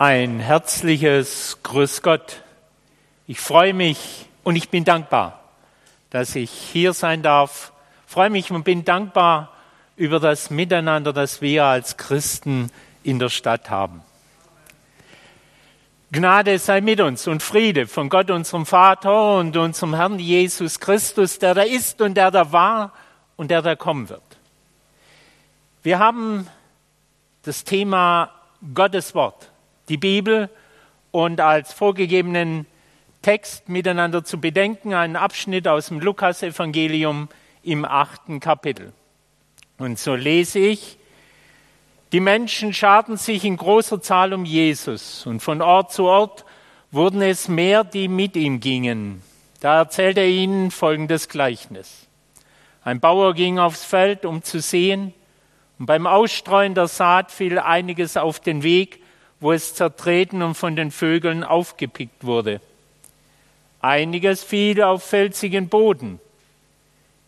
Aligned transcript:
Ein 0.00 0.40
herzliches 0.40 1.58
Grüß 1.62 2.00
Gott. 2.00 2.42
Ich 3.26 3.38
freue 3.38 3.74
mich 3.74 4.24
und 4.44 4.56
ich 4.56 4.70
bin 4.70 4.82
dankbar, 4.84 5.44
dass 6.08 6.34
ich 6.36 6.50
hier 6.50 6.94
sein 6.94 7.20
darf. 7.20 7.70
Ich 8.06 8.12
freue 8.14 8.30
mich 8.30 8.50
und 8.50 8.64
bin 8.64 8.86
dankbar 8.86 9.52
über 9.96 10.18
das 10.18 10.48
Miteinander, 10.48 11.12
das 11.12 11.42
wir 11.42 11.66
als 11.66 11.98
Christen 11.98 12.70
in 13.02 13.18
der 13.18 13.28
Stadt 13.28 13.68
haben. 13.68 14.00
Gnade 16.12 16.58
sei 16.58 16.80
mit 16.80 17.02
uns 17.02 17.28
und 17.28 17.42
Friede 17.42 17.86
von 17.86 18.08
Gott, 18.08 18.30
unserem 18.30 18.64
Vater 18.64 19.36
und 19.36 19.54
unserem 19.58 19.94
Herrn 19.94 20.18
Jesus 20.18 20.80
Christus, 20.80 21.38
der 21.38 21.52
da 21.52 21.60
ist 21.60 22.00
und 22.00 22.14
der 22.14 22.30
da 22.30 22.52
war 22.52 22.94
und 23.36 23.50
der 23.50 23.60
da 23.60 23.76
kommen 23.76 24.08
wird. 24.08 24.22
Wir 25.82 25.98
haben 25.98 26.46
das 27.42 27.64
Thema 27.64 28.30
Gottes 28.72 29.14
Wort 29.14 29.49
die 29.90 29.98
Bibel 29.98 30.48
und 31.10 31.40
als 31.40 31.72
vorgegebenen 31.72 32.66
Text 33.22 33.68
miteinander 33.68 34.24
zu 34.24 34.40
bedenken, 34.40 34.94
einen 34.94 35.16
Abschnitt 35.16 35.68
aus 35.68 35.88
dem 35.88 36.00
Lukasevangelium 36.00 37.28
im 37.62 37.84
achten 37.84 38.40
Kapitel. 38.40 38.92
Und 39.76 39.98
so 39.98 40.14
lese 40.14 40.60
ich, 40.60 40.96
die 42.12 42.20
Menschen 42.20 42.72
scharten 42.72 43.16
sich 43.16 43.44
in 43.44 43.56
großer 43.56 44.00
Zahl 44.00 44.32
um 44.32 44.44
Jesus 44.44 45.26
und 45.26 45.40
von 45.40 45.60
Ort 45.60 45.92
zu 45.92 46.04
Ort 46.04 46.44
wurden 46.90 47.22
es 47.22 47.48
mehr, 47.48 47.84
die 47.84 48.08
mit 48.08 48.36
ihm 48.36 48.60
gingen. 48.60 49.22
Da 49.60 49.78
erzählt 49.78 50.16
er 50.16 50.26
ihnen 50.26 50.70
folgendes 50.70 51.28
Gleichnis. 51.28 52.08
Ein 52.82 53.00
Bauer 53.00 53.34
ging 53.34 53.58
aufs 53.58 53.84
Feld, 53.84 54.24
um 54.24 54.42
zu 54.42 54.60
sehen, 54.60 55.12
und 55.78 55.86
beim 55.86 56.06
Ausstreuen 56.06 56.74
der 56.74 56.88
Saat 56.88 57.30
fiel 57.30 57.58
einiges 57.58 58.16
auf 58.16 58.40
den 58.40 58.62
Weg, 58.62 58.99
wo 59.40 59.52
es 59.52 59.74
zertreten 59.74 60.42
und 60.42 60.54
von 60.54 60.76
den 60.76 60.90
Vögeln 60.90 61.42
aufgepickt 61.44 62.24
wurde. 62.24 62.60
Einiges 63.80 64.44
fiel 64.44 64.82
auf 64.82 65.02
felsigen 65.02 65.68
Boden. 65.68 66.20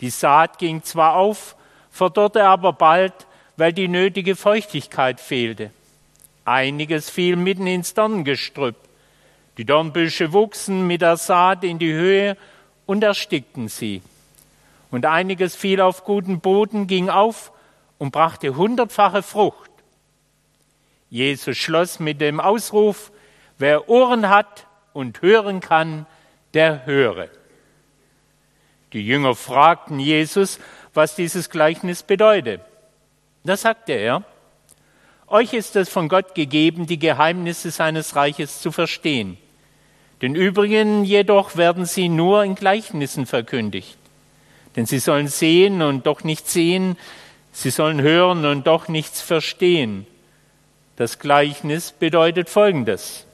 Die 0.01 0.11
Saat 0.11 0.59
ging 0.59 0.83
zwar 0.83 1.17
auf, 1.17 1.57
verdorrte 1.91 2.45
aber 2.45 2.75
bald, 2.75 3.15
weil 3.57 3.73
die 3.73 3.89
nötige 3.89 4.37
Feuchtigkeit 4.37 5.21
fehlte. 5.21 5.71
Einiges 6.45 7.09
fiel 7.09 7.37
mitten 7.37 7.67
ins 7.67 7.95
Dorngestrüpp. 7.95 8.77
Die 9.59 9.65
Dornbüsche 9.65 10.33
wuchsen 10.33 10.87
mit 10.87 11.03
der 11.03 11.17
Saat 11.17 11.65
in 11.65 11.79
die 11.79 11.93
Höhe 11.93 12.37
und 12.87 13.05
erstickten 13.05 13.69
sie. 13.69 14.03
Und 14.91 15.07
einiges 15.07 15.57
fiel 15.57 15.81
auf 15.81 16.05
guten 16.05 16.41
Boden, 16.41 16.87
ging 16.87 17.09
auf 17.09 17.53
und 17.99 18.13
brachte 18.13 18.57
hundertfache 18.57 19.23
Frucht. 19.23 19.72
Jesus 21.13 21.59
schloss 21.59 22.01
mit 22.01 22.23
dem 22.23 22.41
Ausruf, 22.41 23.13
wer 23.59 23.91
Ohren 23.91 24.31
hat 24.31 24.67
und 24.95 25.21
hören 25.21 25.61
kann, 25.61 26.07
der 26.55 26.87
höre. 26.87 27.29
Die 28.95 29.07
Jünger 29.07 29.35
fragten 29.35 30.01
Jesus, 30.01 30.59
was 30.95 31.15
dieses 31.15 31.51
Gleichnis 31.51 32.03
bedeutet. 32.03 32.63
Da 33.45 33.59
sagte 33.59 33.93
er, 33.93 34.25
euch 35.27 35.53
ist 35.53 35.77
es 35.77 35.91
von 35.91 36.09
Gott 36.09 36.35
gegeben, 36.35 36.87
die 36.87 36.99
Geheimnisse 36.99 37.71
seines 37.71 38.17
Reiches 38.17 38.63
zu 38.63 38.73
verstehen. 38.73 39.37
Den 40.23 40.35
übrigen 40.35 41.05
jedoch 41.05 41.59
werden 41.59 41.85
sie 41.85 42.09
nur 42.09 42.43
in 42.43 42.55
Gleichnissen 42.55 43.27
verkündigt. 43.27 43.99
Denn 44.77 44.87
sie 44.87 44.99
sollen 44.99 45.29
sehen 45.29 45.83
und 45.83 46.07
doch 46.07 46.25
nicht 46.25 46.49
sehen, 46.49 46.97
sie 47.53 47.69
sollen 47.69 48.01
hören 48.01 48.47
und 48.47 48.67
doch 48.67 48.89
nichts 48.89 49.21
verstehen. 49.21 50.07
Das 51.03 51.19
Gleichnis 51.19 51.91
bedeutet 51.91 52.49
Folgendes. 52.49 53.27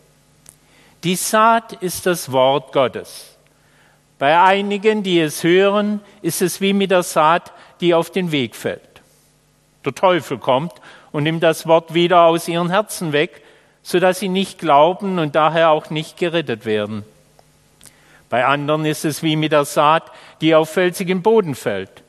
Die 1.04 1.16
Saat 1.16 1.74
ist 1.74 2.06
das 2.06 2.32
Wort 2.32 2.72
Gottes. 2.72 3.36
Bei 4.18 4.40
einigen, 4.40 5.02
die 5.02 5.20
es 5.20 5.44
hören, 5.44 6.00
ist 6.22 6.40
es 6.40 6.62
wie 6.62 6.72
mit 6.72 6.90
der 6.92 7.02
Saat, 7.02 7.52
die 7.82 7.92
auf 7.92 8.08
den 8.08 8.32
Weg 8.32 8.56
fällt. 8.56 9.02
Der 9.84 9.94
Teufel 9.94 10.38
kommt 10.38 10.72
und 11.12 11.24
nimmt 11.24 11.42
das 11.42 11.66
Wort 11.66 11.92
wieder 11.92 12.22
aus 12.22 12.48
ihren 12.48 12.70
Herzen 12.70 13.12
weg, 13.12 13.42
sodass 13.82 14.18
sie 14.18 14.30
nicht 14.30 14.58
glauben 14.58 15.18
und 15.18 15.34
daher 15.34 15.68
auch 15.68 15.90
nicht 15.90 16.16
gerettet 16.16 16.64
werden. 16.64 17.04
Bei 18.30 18.46
anderen 18.46 18.86
ist 18.86 19.04
es 19.04 19.22
wie 19.22 19.36
mit 19.36 19.52
der 19.52 19.66
Saat, 19.66 20.10
die 20.40 20.54
auf 20.54 20.70
felsigen 20.70 21.20
Boden 21.20 21.54
fällt. 21.54 22.02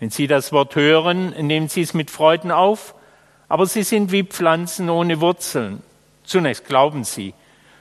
Wenn 0.00 0.08
sie 0.08 0.26
das 0.26 0.52
Wort 0.52 0.74
hören, 0.74 1.34
nehmen 1.46 1.68
sie 1.68 1.82
es 1.82 1.92
mit 1.92 2.10
Freuden 2.10 2.50
auf, 2.50 2.94
aber 3.48 3.66
sie 3.66 3.82
sind 3.82 4.12
wie 4.12 4.24
Pflanzen 4.24 4.90
ohne 4.90 5.20
Wurzeln. 5.20 5.82
Zunächst 6.24 6.66
glauben 6.66 7.04
sie. 7.04 7.34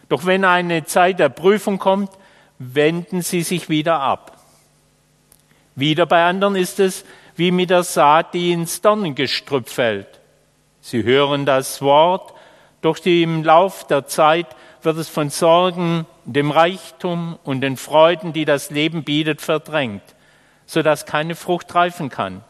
Doch 0.10 0.26
wenn 0.26 0.46
eine 0.46 0.86
Zeit 0.86 1.20
der 1.20 1.30
Prüfung 1.30 1.80
kommt, 1.80 2.12
wenden 2.60 3.22
sie 3.22 3.42
sich 3.42 3.70
wieder 3.70 4.00
ab. 4.00 4.38
Wieder 5.76 6.06
bei 6.06 6.24
anderen 6.24 6.56
ist 6.56 6.80
es 6.80 7.06
wie 7.36 7.52
mit 7.52 7.70
der 7.70 7.84
Saat, 7.84 8.34
die 8.34 8.52
ins 8.52 8.82
Dornengestrüpp 8.82 9.70
fällt. 9.70 10.08
Sie 10.80 11.04
hören 11.04 11.46
das 11.46 11.82
Wort, 11.82 12.34
doch 12.82 12.98
im 13.06 13.44
Lauf 13.44 13.88
der 13.88 14.06
Zeit 14.06 14.48
wird 14.84 14.98
es 14.98 15.10
von 15.10 15.30
Sorgen, 15.32 16.06
dem 16.24 16.52
Reichtum 16.52 17.38
und 17.44 17.62
den 17.62 17.76
Freuden, 17.76 18.32
die 18.32 18.46
das 18.46 18.70
Leben 18.70 19.04
bietet, 19.04 19.42
verdrängt, 19.42 20.04
sodass 20.66 21.06
keine 21.06 21.36
Frucht 21.36 21.74
reifen 21.76 22.10
kann. 22.10 22.44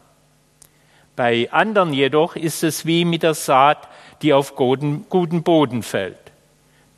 Bei 1.16 1.50
anderen 1.50 1.94
jedoch 1.94 2.36
ist 2.36 2.62
es 2.62 2.84
wie 2.84 3.06
mit 3.06 3.22
der 3.22 3.34
Saat, 3.34 3.88
die 4.20 4.34
auf 4.34 4.54
guten, 4.54 5.02
Boden 5.42 5.82
fällt. 5.82 6.18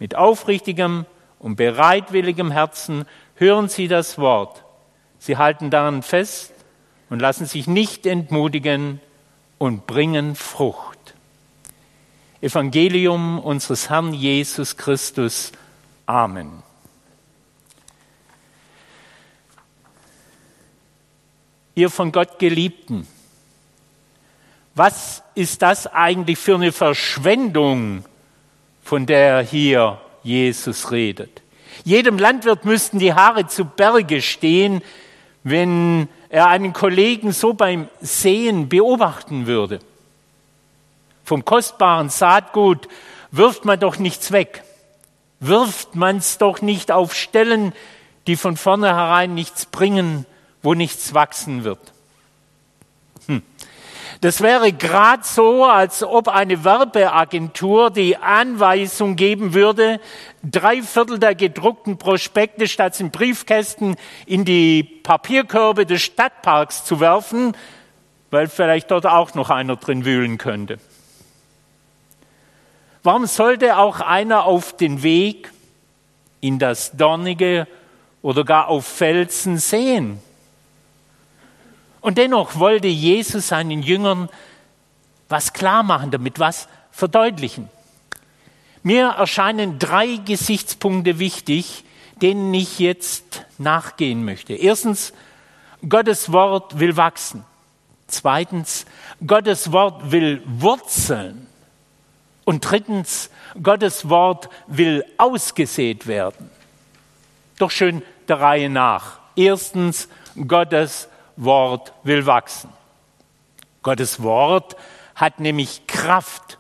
Mit 0.01 0.17
aufrichtigem 0.17 1.07
und 1.39 1.55
bereitwilligem 1.57 2.51
Herzen 2.51 3.07
hören 3.37 3.69
sie 3.69 3.87
das 3.87 4.19
Wort. 4.19 4.65
Sie 5.21 5.37
halten 5.37 5.71
daran 5.71 6.03
fest 6.03 6.53
und 7.11 7.21
lassen 7.21 7.47
sich 7.47 7.69
nicht 7.69 8.07
entmutigen 8.07 9.01
und 9.59 9.87
bringen 9.87 10.35
Frucht. 10.35 11.15
Evangelium 12.41 13.41
unseres 13.41 13.89
Herrn 13.89 14.13
Jesus 14.13 14.77
Christus. 14.77 15.53
Amen. 16.07 16.63
Ihr 21.75 21.91
von 21.91 22.11
Gott 22.11 22.39
geliebten, 22.39 23.07
was 24.79 25.23
ist 25.35 25.63
das 25.63 25.87
eigentlich 25.89 26.39
für 26.39 26.55
eine 26.55 26.73
Verschwendung, 26.73 28.05
von 28.83 29.07
der 29.07 29.43
hier 29.43 30.01
Jesus 30.23 30.93
redet? 30.93 31.43
Jedem 31.85 32.19
Landwirt 32.19 32.65
müssten 32.65 32.99
die 32.99 33.13
Haare 33.13 33.47
zu 33.49 33.65
Berge 33.65 34.23
stehen, 34.23 34.83
wenn 35.43 36.09
er 36.29 36.49
einen 36.49 36.73
Kollegen 36.73 37.33
so 37.33 37.55
beim 37.55 37.89
Sehen 38.01 38.69
beobachten 38.69 39.47
würde. 39.47 39.81
Vom 41.25 41.45
kostbaren 41.45 42.09
Saatgut 42.09 42.89
wirft 43.31 43.65
man 43.65 43.81
doch 43.81 43.99
nichts 43.99 44.33
weg. 44.33 44.63
Wirft 45.41 45.95
man 45.95 46.19
es 46.19 46.39
doch 46.39 46.63
nicht 46.63 46.91
auf 46.91 47.15
Stellen, 47.15 47.73
die 48.27 48.37
von 48.37 48.57
vornherein 48.57 49.35
nichts 49.35 49.67
bringen, 49.67 50.25
wo 50.63 50.75
nichts 50.75 51.15
wachsen 51.15 51.65
wird. 51.65 51.93
Das 54.21 54.41
wäre 54.41 54.73
gerade 54.73 55.23
so, 55.23 55.65
als 55.65 56.03
ob 56.03 56.27
eine 56.27 56.65
Werbeagentur 56.65 57.91
die 57.91 58.17
Anweisung 58.17 59.15
geben 59.15 59.55
würde, 59.55 60.01
drei 60.43 60.83
Viertel 60.83 61.21
der 61.21 61.37
gedruckten 61.37 61.99
Prospekte 61.99 62.67
statt 62.67 62.99
in 62.99 63.13
Briefkästen 63.13 63.95
in 64.27 64.45
die 64.45 64.83
Papierkörbe 64.83 65.87
des 65.87 66.03
Stadtparks 66.03 66.85
zu 66.85 66.99
werfen, 66.99 67.57
weil 68.31 68.49
vielleicht 68.49 68.91
dort 68.91 69.07
auch 69.07 69.35
noch 69.35 69.51
einer 69.51 69.77
drin 69.77 70.05
wühlen 70.05 70.37
könnte. 70.37 70.79
Warum 73.05 73.27
sollte 73.27 73.77
auch 73.77 74.01
einer 74.01 74.45
auf 74.45 74.77
den 74.77 75.05
Weg 75.05 75.53
in 76.41 76.59
das 76.59 76.97
Dornige 76.97 77.69
oder 78.21 78.45
gar 78.45 78.67
auf 78.67 78.85
Felsen 78.85 79.59
sehen? 79.59 80.21
Und 82.01 82.19
dennoch 82.19 82.59
wollte 82.59 82.89
Jesus 82.89 83.49
seinen 83.49 83.83
Jüngern 83.83 84.29
was 85.29 85.53
klar 85.53 85.83
machen 85.83 86.11
damit, 86.11 86.39
was 86.39 86.69
verdeutlichen. 86.91 87.69
Mir 88.83 89.09
erscheinen 89.09 89.79
drei 89.79 90.17
Gesichtspunkte 90.17 91.19
wichtig, 91.19 91.85
denen 92.23 92.53
ich 92.55 92.79
jetzt 92.79 93.45
nachgehen 93.59 94.25
möchte. 94.25 94.55
Erstens, 94.55 95.13
Gottes 95.87 96.33
Wort 96.33 96.79
will 96.79 96.97
wachsen. 96.97 97.45
Zweitens, 98.07 98.87
Gottes 99.27 99.71
Wort 99.73 100.11
will 100.11 100.43
wurzeln. 100.47 101.47
Und 102.45 102.69
drittens, 102.69 103.31
Gottes 103.63 104.09
Wort 104.09 104.49
will 104.67 105.05
ausgesät 105.19 106.07
werden. 106.07 106.51
Doch 107.59 107.71
schön 107.71 108.03
der 108.29 108.41
Reihe 108.41 108.71
nach. 108.71 109.19
Erstens, 109.37 110.09
Gottes 110.47 111.09
Wort 111.39 111.93
will 112.03 112.27
wachsen. 112.27 112.71
Gottes 113.83 114.23
Wort 114.23 114.77
hat 115.15 115.41
nämlich 115.41 115.87
Kraft. 115.87 116.59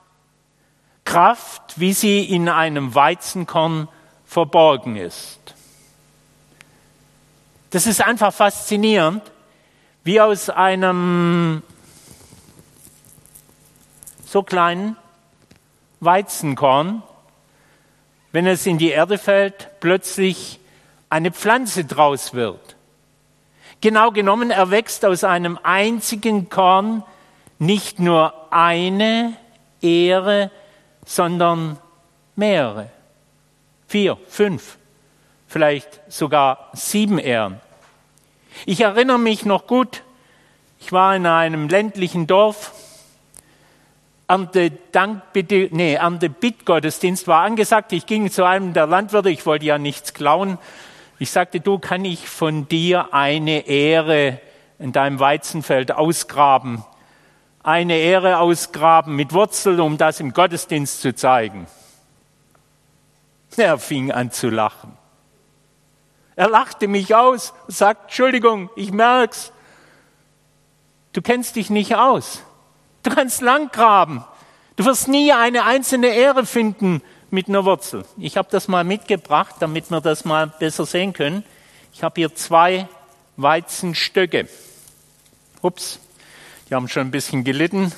Kraft, 1.04 1.80
wie 1.80 1.92
sie 1.92 2.25
in 2.25 2.48
einem 2.48 2.94
Weizenkorn 2.94 3.88
verborgen 4.25 4.96
ist. 4.96 5.38
Das 7.70 7.86
ist 7.86 8.00
einfach 8.00 8.32
faszinierend, 8.32 9.22
wie 10.04 10.20
aus 10.20 10.48
einem 10.48 11.62
so 14.25 14.42
kleinen 14.42 14.96
Weizenkorn, 16.00 17.02
wenn 18.32 18.46
es 18.46 18.64
in 18.66 18.78
die 18.78 18.90
Erde 18.90 19.19
fällt, 19.19 19.80
plötzlich 19.80 20.60
eine 21.10 21.32
Pflanze 21.32 21.84
draus 21.84 22.32
wird. 22.32 22.76
Genau 23.80 24.10
genommen 24.10 24.50
erwächst 24.50 25.04
aus 25.04 25.22
einem 25.22 25.58
einzigen 25.62 26.50
Korn 26.50 27.04
nicht 27.58 28.00
nur 28.00 28.34
eine 28.50 29.34
Ehre, 29.80 30.50
sondern 31.04 31.78
mehrere. 32.34 32.90
Vier, 33.86 34.19
fünf, 34.28 34.78
vielleicht 35.46 36.00
sogar 36.08 36.70
sieben 36.72 37.19
Ehren. 37.19 37.60
Ich 38.66 38.80
erinnere 38.80 39.19
mich 39.19 39.44
noch 39.44 39.66
gut, 39.66 40.02
ich 40.80 40.92
war 40.92 41.14
in 41.14 41.26
einem 41.26 41.69
ländlichen 41.69 42.26
Dorf, 42.26 42.72
Ernte 44.30 44.72
Dank 44.92 45.22
nee, 45.70 45.94
Ernte 45.94 46.28
Bittgottesdienst 46.28 47.26
war 47.28 47.44
angesagt. 47.44 47.94
Ich 47.94 48.04
ging 48.04 48.30
zu 48.30 48.44
einem 48.44 48.75
der 48.75 48.86
Landwirte, 48.86 49.30
ich 49.30 49.46
wollte 49.46 49.64
ja 49.64 49.78
nichts 49.78 50.12
klauen. 50.12 50.58
Ich 51.18 51.30
sagte, 51.32 51.60
du 51.60 51.78
kann 51.78 52.04
ich 52.04 52.28
von 52.28 52.68
dir 52.68 53.12
eine 53.12 53.66
Ehre 53.66 54.40
in 54.78 54.92
deinem 54.92 55.18
Weizenfeld 55.18 55.92
ausgraben. 55.92 56.84
Eine 57.62 57.98
Ehre 57.98 58.38
ausgraben 58.38 59.16
mit 59.16 59.32
Wurzeln, 59.32 59.80
um 59.80 59.98
das 59.98 60.20
im 60.20 60.32
Gottesdienst 60.32 61.00
zu 61.00 61.14
zeigen. 61.14 61.66
Er 63.56 63.78
fing 63.78 64.12
an 64.12 64.30
zu 64.30 64.50
lachen. 64.50 64.96
Er 66.36 66.48
lachte 66.48 66.86
mich 66.86 67.16
aus 67.16 67.52
sagt, 67.66 68.04
Entschuldigung, 68.04 68.70
ich 68.76 68.92
merk's. 68.92 69.52
Du 71.12 71.20
kennst 71.20 71.56
dich 71.56 71.68
nicht 71.68 71.96
aus. 71.96 72.44
Du 73.02 73.10
kannst 73.10 73.40
lang 73.40 73.72
graben. 73.72 74.24
Du 74.76 74.84
wirst 74.84 75.08
nie 75.08 75.32
eine 75.32 75.64
einzelne 75.64 76.08
Ehre 76.08 76.46
finden 76.46 77.02
mit 77.30 77.48
einer 77.48 77.64
Wurzel. 77.64 78.04
Ich 78.16 78.36
habe 78.36 78.48
das 78.50 78.69
mal 78.69 78.84
mitgebracht, 78.84 79.56
damit 79.60 79.90
wir 79.90 80.00
das 80.00 80.25
mal 80.25 80.46
besser 80.46 80.86
sehen 80.86 81.12
können. 81.12 81.44
Ich 81.92 82.02
habe 82.02 82.20
hier 82.20 82.34
zwei 82.34 82.88
Weizenstöcke. 83.36 84.48
Ups, 85.62 86.00
die 86.69 86.75
haben 86.75 86.88
schon 86.88 87.08
ein 87.08 87.10
bisschen 87.10 87.44
gelitten. 87.44 87.92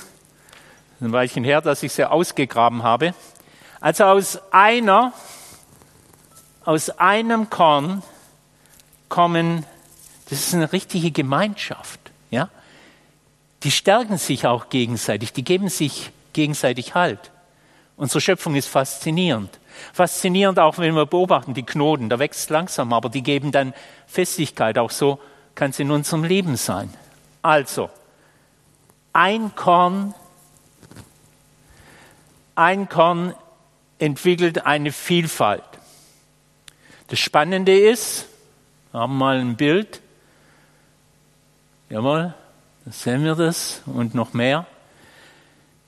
Ein 1.00 1.12
Weilchen 1.12 1.44
her, 1.44 1.60
dass 1.60 1.82
ich 1.82 1.92
sie 1.92 2.08
ausgegraben 2.08 2.82
habe. 2.82 3.14
Also 3.80 4.04
aus 4.04 4.38
einer, 4.50 5.12
aus 6.64 6.90
einem 6.90 7.48
Korn 7.50 8.02
kommen, 9.08 9.64
das 10.28 10.40
ist 10.40 10.54
eine 10.54 10.72
richtige 10.72 11.10
Gemeinschaft, 11.10 12.00
ja 12.30 12.50
die 13.62 13.70
stärken 13.70 14.16
sich 14.16 14.46
auch 14.46 14.68
gegenseitig, 14.68 15.32
die 15.32 15.44
geben 15.44 15.68
sich 15.68 16.10
gegenseitig 16.32 16.94
Halt. 16.94 17.30
Unsere 18.00 18.22
Schöpfung 18.22 18.54
ist 18.54 18.66
faszinierend. 18.66 19.60
Faszinierend 19.92 20.58
auch, 20.58 20.78
wenn 20.78 20.94
wir 20.94 21.04
beobachten, 21.04 21.52
die 21.52 21.66
Knoten, 21.66 22.08
da 22.08 22.18
wächst 22.18 22.48
langsam, 22.48 22.94
aber 22.94 23.10
die 23.10 23.22
geben 23.22 23.52
dann 23.52 23.74
Festigkeit. 24.06 24.78
Auch 24.78 24.90
so 24.90 25.20
kann 25.54 25.68
es 25.68 25.78
in 25.78 25.90
unserem 25.90 26.24
Leben 26.24 26.56
sein. 26.56 26.88
Also, 27.42 27.90
ein 29.12 29.54
Korn, 29.54 30.14
ein 32.54 32.88
Korn 32.88 33.34
entwickelt 33.98 34.64
eine 34.64 34.92
Vielfalt. 34.92 35.62
Das 37.08 37.18
Spannende 37.18 37.78
ist, 37.78 38.24
wir 38.92 39.00
haben 39.00 39.18
mal 39.18 39.38
ein 39.38 39.56
Bild, 39.56 40.00
jawohl, 41.90 42.32
sehen 42.86 43.24
wir 43.24 43.34
das 43.34 43.82
und 43.84 44.14
noch 44.14 44.32
mehr. 44.32 44.64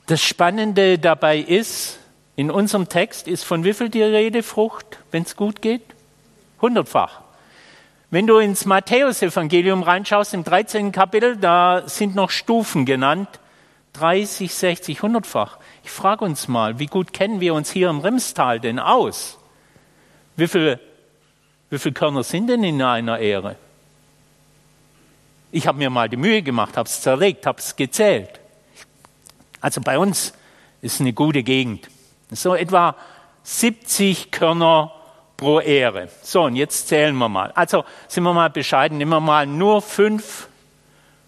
Das 0.05 0.23
Spannende 0.23 0.99
dabei 0.99 1.39
ist, 1.39 2.01
in 2.43 2.51
unserem 2.51 2.89
Text 2.89 3.29
ist 3.29 3.45
von 3.45 3.63
wie 3.63 3.73
viel 3.73 3.89
die 3.89 4.03
Rede 4.03 4.43
Frucht, 4.43 4.99
wenn 5.13 5.23
es 5.23 5.37
gut 5.37 5.63
geht? 5.63 5.83
Hundertfach. 6.61 7.21
Wenn 8.11 8.27
du 8.27 8.39
ins 8.39 8.65
Matthäusevangelium 8.65 9.85
reinschaust, 9.85 10.35
im 10.35 10.43
13. 10.43 10.91
Kapitel, 10.91 11.37
da 11.37 11.85
sind 11.87 12.17
noch 12.17 12.31
Stufen 12.31 12.85
genannt. 12.85 13.29
30, 13.93 14.53
60, 14.53 15.03
hundertfach. 15.03 15.59
Ich 15.85 15.93
frage 15.93 16.25
uns 16.25 16.49
mal, 16.49 16.81
wie 16.81 16.87
gut 16.87 17.13
kennen 17.13 17.39
wir 17.39 17.55
uns 17.55 17.71
hier 17.71 17.89
im 17.89 18.01
Rimstal 18.01 18.59
denn 18.59 18.81
aus? 18.81 19.39
Wie 20.35 20.49
viele 20.49 20.81
wie 21.71 21.79
viel 21.79 21.93
Körner 21.93 22.25
sind 22.25 22.49
denn 22.49 22.65
in 22.65 22.83
einer 22.83 23.21
Ehre? 23.21 23.55
Ich 25.53 25.69
habe 25.69 25.79
mir 25.79 25.91
mal 25.91 26.09
die 26.09 26.17
Mühe 26.17 26.43
gemacht, 26.43 26.77
habe 26.77 26.89
es 26.89 27.03
zerlegt, 27.03 27.47
habe 27.47 27.61
es 27.61 27.77
gezählt. 27.77 28.41
Also 29.61 29.81
bei 29.81 29.97
uns 29.97 30.33
ist 30.81 31.01
eine 31.01 31.13
gute 31.13 31.45
Gegend. 31.45 31.89
So 32.35 32.55
etwa 32.55 32.97
70 33.43 34.31
Körner 34.31 34.93
pro 35.37 35.61
Ehre. 35.61 36.09
So, 36.23 36.45
und 36.45 36.57
jetzt 36.57 36.89
zählen 36.89 37.17
wir 37.17 37.29
mal. 37.29 37.53
Also 37.55 37.85
sind 38.09 38.23
wir 38.23 38.33
mal 38.33 38.51
bescheiden, 38.51 38.99
nehmen 38.99 39.11
wir 39.11 39.21
mal 39.21 39.47
nur 39.47 39.83
fünf, 39.83 40.49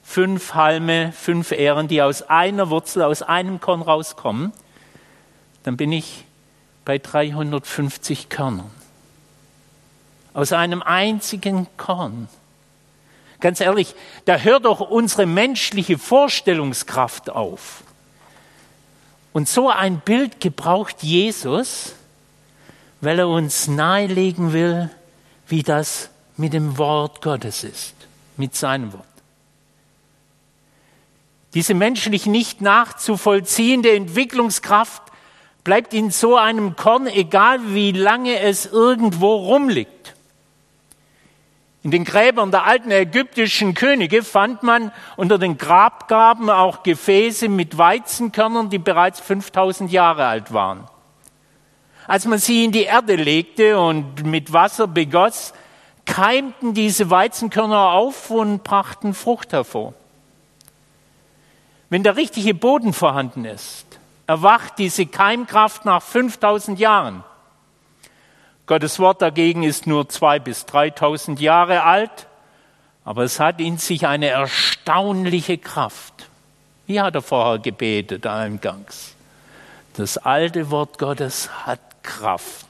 fünf 0.03 0.55
Halme, 0.55 1.13
fünf 1.13 1.51
Ähren, 1.51 1.89
die 1.89 2.01
aus 2.01 2.23
einer 2.23 2.71
Wurzel, 2.71 3.03
aus 3.03 3.23
einem 3.23 3.61
Korn 3.61 3.83
rauskommen. 3.83 4.53
Dann 5.65 5.77
bin 5.77 5.93
ich 5.93 6.25
bei 6.85 6.99
350 6.99 8.29
Körnern. 8.29 8.71
Aus 10.33 10.53
einem 10.53 10.83
einzigen 10.83 11.67
Korn. 11.77 12.29
Ganz 13.41 13.61
ehrlich, 13.61 13.95
da 14.25 14.37
hört 14.37 14.65
doch 14.65 14.81
unsere 14.81 15.27
menschliche 15.27 15.99
Vorstellungskraft 15.99 17.31
auf. 17.31 17.83
Und 19.35 19.49
so 19.49 19.69
ein 19.69 19.99
Bild 19.99 20.41
gebraucht 20.41 21.03
Jesus, 21.03 21.97
weil 23.01 23.19
er 23.19 23.29
uns 23.29 23.67
nahelegen 23.67 24.53
will, 24.53 24.91
wie 25.49 25.65
das 25.65 26.09
mit 26.37 26.53
dem 26.53 26.79
Wort 26.79 27.21
Gottes 27.21 27.65
ist, 27.65 27.95
mit 28.37 28.55
seinem 28.55 28.93
Wort. 28.93 29.03
Diese 31.53 31.75
menschlich 31.75 32.27
nicht 32.27 32.61
nachzuvollziehende 32.61 33.95
Entwicklungskraft 33.97 35.03
bleibt 35.65 35.95
in 35.95 36.13
so 36.13 36.37
einem 36.37 36.77
Korn, 36.77 37.09
egal 37.09 37.75
wie 37.75 37.91
lange 37.91 38.39
es 38.39 38.67
irgendwo 38.67 39.35
rumliegt. 39.35 40.14
In 41.85 41.91
den 41.91 42.05
Gräbern 42.05 42.51
der 42.51 42.65
alten 42.65 42.91
ägyptischen 42.91 43.75
Könige 43.75 44.23
fand 44.23 44.63
man 44.63 44.91
unter 45.17 45.37
den 45.37 45.59
Grabgaben 45.59 46.49
auch 46.49 46.83
Gefäße 46.83 47.51
mit 47.51 47.77
Weizenkörnern, 47.77 48.71
die 48.71 48.79
bereits 48.79 49.21
5000 49.21 49.93
Jahre 49.93 50.25
alt 50.25 50.55
waren. 50.55 50.89
Als 52.07 52.25
man 52.25 52.39
sie 52.39 52.65
in 52.65 52.73
die 52.73 52.85
Erde 52.85 53.17
legte 53.17 53.79
und 53.79 54.25
mit 54.25 54.55
Wasser 54.55 54.87
begoss, 54.87 55.53
keimten 56.07 56.73
diese 56.73 57.11
Weizenkörner 57.11 57.91
auf 57.93 58.31
und 58.31 58.65
brachten 58.65 59.13
Frucht 59.13 59.53
hervor. 59.53 59.93
Wenn 61.91 62.03
der 62.03 62.17
richtige 62.17 62.55
Boden 62.55 62.95
vorhanden 62.95 63.45
ist, 63.45 63.85
erwacht 64.27 64.79
diese 64.79 65.05
Keimkraft 65.05 65.85
nach 65.85 66.03
5000 66.03 66.79
Jahren. 66.79 67.25
Gottes 68.67 68.99
Wort 68.99 69.21
dagegen 69.21 69.63
ist 69.63 69.87
nur 69.87 70.09
zwei 70.09 70.39
bis 70.39 70.65
dreitausend 70.65 71.39
Jahre 71.39 71.83
alt, 71.83 72.27
aber 73.05 73.23
es 73.25 73.39
hat 73.39 73.61
in 73.61 73.77
sich 73.77 74.07
eine 74.07 74.29
erstaunliche 74.29 75.59
Kraft. 75.59 76.31
Wie 76.87 77.01
hat 77.01 77.15
er 77.15 77.23
vorher 77.23 77.59
gebetet 77.59 78.27
eingangs? 78.27 79.15
Das 79.97 80.17
alte 80.17 80.71
Wort 80.71 80.99
Gottes 80.99 81.51
hat 81.67 81.81
Kraft. 82.03 82.67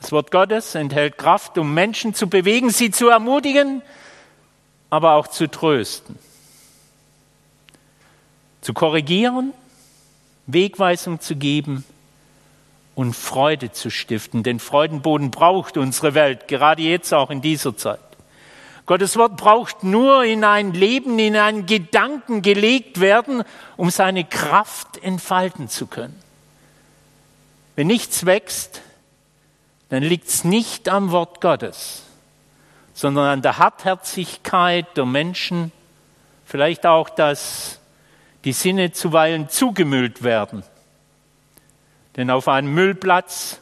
Das 0.00 0.12
Wort 0.12 0.30
Gottes 0.30 0.74
enthält 0.74 1.16
Kraft, 1.16 1.56
um 1.56 1.72
Menschen 1.72 2.12
zu 2.12 2.28
bewegen, 2.28 2.68
sie 2.68 2.90
zu 2.90 3.08
ermutigen, 3.08 3.80
aber 4.90 5.14
auch 5.14 5.28
zu 5.28 5.50
trösten, 5.50 6.18
zu 8.60 8.74
korrigieren, 8.74 9.54
Wegweisung 10.46 11.20
zu 11.20 11.34
geben 11.36 11.84
und 12.94 13.14
Freude 13.14 13.72
zu 13.72 13.90
stiften. 13.90 14.42
Den 14.42 14.60
Freudenboden 14.60 15.30
braucht 15.30 15.76
unsere 15.76 16.14
Welt, 16.14 16.48
gerade 16.48 16.82
jetzt 16.82 17.12
auch 17.12 17.30
in 17.30 17.40
dieser 17.40 17.76
Zeit. 17.76 18.00
Gottes 18.86 19.16
Wort 19.16 19.36
braucht 19.36 19.82
nur 19.82 20.24
in 20.24 20.44
ein 20.44 20.74
Leben, 20.74 21.18
in 21.18 21.36
einen 21.36 21.64
Gedanken 21.64 22.42
gelegt 22.42 23.00
werden, 23.00 23.42
um 23.76 23.90
seine 23.90 24.24
Kraft 24.24 25.02
entfalten 25.02 25.68
zu 25.68 25.86
können. 25.86 26.20
Wenn 27.76 27.86
nichts 27.86 28.26
wächst, 28.26 28.82
dann 29.88 30.02
liegt 30.02 30.28
es 30.28 30.44
nicht 30.44 30.88
am 30.88 31.12
Wort 31.12 31.40
Gottes, 31.40 32.02
sondern 32.92 33.26
an 33.26 33.42
der 33.42 33.58
Hartherzigkeit 33.58 34.96
der 34.96 35.06
Menschen, 35.06 35.72
vielleicht 36.44 36.86
auch, 36.86 37.08
dass 37.08 37.80
die 38.44 38.52
Sinne 38.52 38.92
zuweilen 38.92 39.48
zugemüllt 39.48 40.22
werden 40.22 40.62
Denn 42.16 42.30
auf 42.30 42.48
einem 42.48 42.72
Müllplatz 42.74 43.60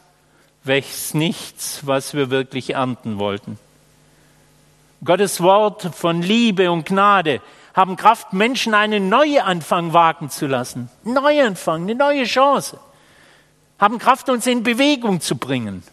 wächst 0.63 1.15
nichts, 1.15 1.85
was 1.85 2.13
wir 2.13 2.29
wirklich 2.29 2.71
ernten 2.71 3.19
wollten. 3.19 3.57
Gottes 5.03 5.41
Wort 5.41 5.93
von 5.95 6.21
Liebe 6.21 6.71
und 6.71 6.85
Gnade 6.85 7.41
haben 7.73 7.97
Kraft, 7.97 8.33
Menschen 8.33 8.73
einen 8.73 9.09
Neuanfang 9.09 9.93
wagen 9.93 10.29
zu 10.29 10.47
lassen. 10.47 10.89
Neuanfang, 11.03 11.83
eine 11.83 11.95
neue 11.95 12.23
Chance. 12.23 12.79
Haben 13.79 13.97
Kraft, 13.97 14.29
uns 14.29 14.47
in 14.47 14.63
Bewegung 14.63 15.19
zu 15.19 15.35
bringen. 15.35 15.83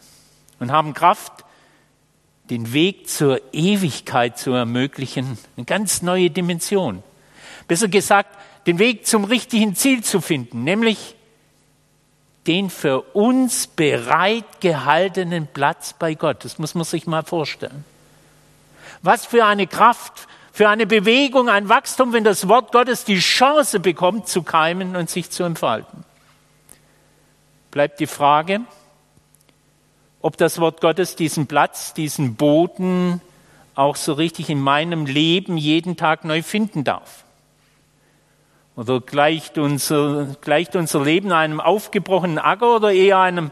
Und 0.60 0.70
haben 0.70 0.94
Kraft, 0.94 1.32
den 2.50 2.72
Weg 2.72 3.08
zur 3.08 3.40
Ewigkeit 3.52 4.38
zu 4.38 4.52
ermöglichen. 4.52 5.38
Eine 5.56 5.64
ganz 5.64 6.02
neue 6.02 6.30
Dimension. 6.30 7.02
Besser 7.66 7.88
gesagt, 7.88 8.36
den 8.66 8.78
Weg 8.78 9.06
zum 9.06 9.24
richtigen 9.24 9.74
Ziel 9.74 10.04
zu 10.04 10.20
finden, 10.20 10.64
nämlich 10.64 11.16
den 12.50 12.68
für 12.68 13.02
uns 13.14 13.68
bereit 13.68 14.60
gehaltenen 14.60 15.46
Platz 15.46 15.92
bei 15.96 16.14
Gott. 16.14 16.44
Das 16.44 16.58
muss 16.58 16.74
man 16.74 16.82
sich 16.82 17.06
mal 17.06 17.22
vorstellen. 17.22 17.84
Was 19.02 19.24
für 19.24 19.44
eine 19.44 19.68
Kraft, 19.68 20.26
für 20.50 20.68
eine 20.68 20.84
Bewegung, 20.84 21.48
ein 21.48 21.68
Wachstum, 21.68 22.12
wenn 22.12 22.24
das 22.24 22.48
Wort 22.48 22.72
Gottes 22.72 23.04
die 23.04 23.20
Chance 23.20 23.78
bekommt, 23.78 24.26
zu 24.26 24.42
keimen 24.42 24.96
und 24.96 25.08
sich 25.08 25.30
zu 25.30 25.44
entfalten. 25.44 26.02
Bleibt 27.70 28.00
die 28.00 28.08
Frage, 28.08 28.62
ob 30.20 30.36
das 30.36 30.58
Wort 30.58 30.80
Gottes 30.80 31.14
diesen 31.14 31.46
Platz, 31.46 31.94
diesen 31.94 32.34
Boden 32.34 33.20
auch 33.76 33.94
so 33.94 34.14
richtig 34.14 34.50
in 34.50 34.60
meinem 34.60 35.06
Leben 35.06 35.56
jeden 35.56 35.96
Tag 35.96 36.24
neu 36.24 36.42
finden 36.42 36.82
darf. 36.82 37.24
Oder 38.80 39.02
gleicht 39.02 39.58
unser, 39.58 40.36
gleicht 40.40 40.74
unser 40.74 41.04
Leben 41.04 41.32
einem 41.32 41.60
aufgebrochenen 41.60 42.38
Acker 42.38 42.76
oder 42.76 42.90
eher 42.90 43.18
einem 43.18 43.50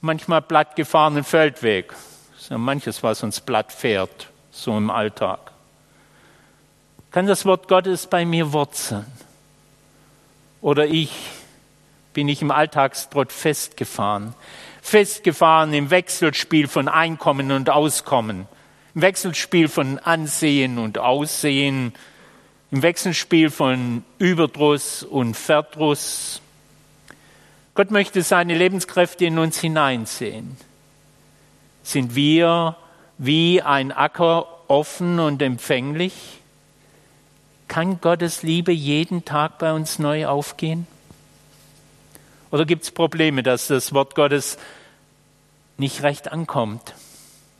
manchmal 0.00 0.42
plattgefahrenen 0.42 1.22
Feldweg? 1.22 1.90
Das 2.32 2.42
ist 2.42 2.50
ja 2.50 2.58
manches, 2.58 3.04
was 3.04 3.22
uns 3.22 3.40
platt 3.40 3.72
fährt, 3.72 4.30
so 4.50 4.76
im 4.76 4.90
Alltag. 4.90 5.52
Kann 7.12 7.28
das 7.28 7.44
Wort 7.44 7.68
Gottes 7.68 8.08
bei 8.08 8.24
mir 8.24 8.52
wurzeln? 8.52 9.06
Oder 10.60 10.86
ich 10.86 11.12
bin 12.12 12.28
ich 12.28 12.42
im 12.42 12.50
Alltagstrott 12.50 13.30
festgefahren? 13.30 14.34
Festgefahren 14.82 15.72
im 15.72 15.90
Wechselspiel 15.90 16.66
von 16.66 16.88
Einkommen 16.88 17.52
und 17.52 17.70
Auskommen, 17.70 18.48
im 18.96 19.02
Wechselspiel 19.02 19.68
von 19.68 20.00
Ansehen 20.00 20.78
und 20.78 20.98
Aussehen, 20.98 21.92
im 22.70 22.82
Wechselspiel 22.82 23.50
von 23.50 24.04
Überdruss 24.18 25.02
und 25.02 25.34
Verdruss. 25.34 26.42
Gott 27.74 27.90
möchte 27.90 28.22
seine 28.22 28.56
Lebenskräfte 28.56 29.24
in 29.24 29.38
uns 29.38 29.58
hineinsehen. 29.58 30.56
Sind 31.82 32.14
wir 32.14 32.76
wie 33.16 33.62
ein 33.62 33.92
Acker 33.92 34.46
offen 34.68 35.18
und 35.18 35.40
empfänglich? 35.40 36.40
Kann 37.68 38.00
Gottes 38.00 38.42
Liebe 38.42 38.72
jeden 38.72 39.24
Tag 39.24 39.58
bei 39.58 39.72
uns 39.72 39.98
neu 39.98 40.26
aufgehen? 40.26 40.86
Oder 42.50 42.64
gibt 42.64 42.84
es 42.84 42.90
Probleme, 42.90 43.42
dass 43.42 43.68
das 43.68 43.92
Wort 43.92 44.14
Gottes 44.14 44.58
nicht 45.76 46.02
recht 46.02 46.32
ankommt, 46.32 46.94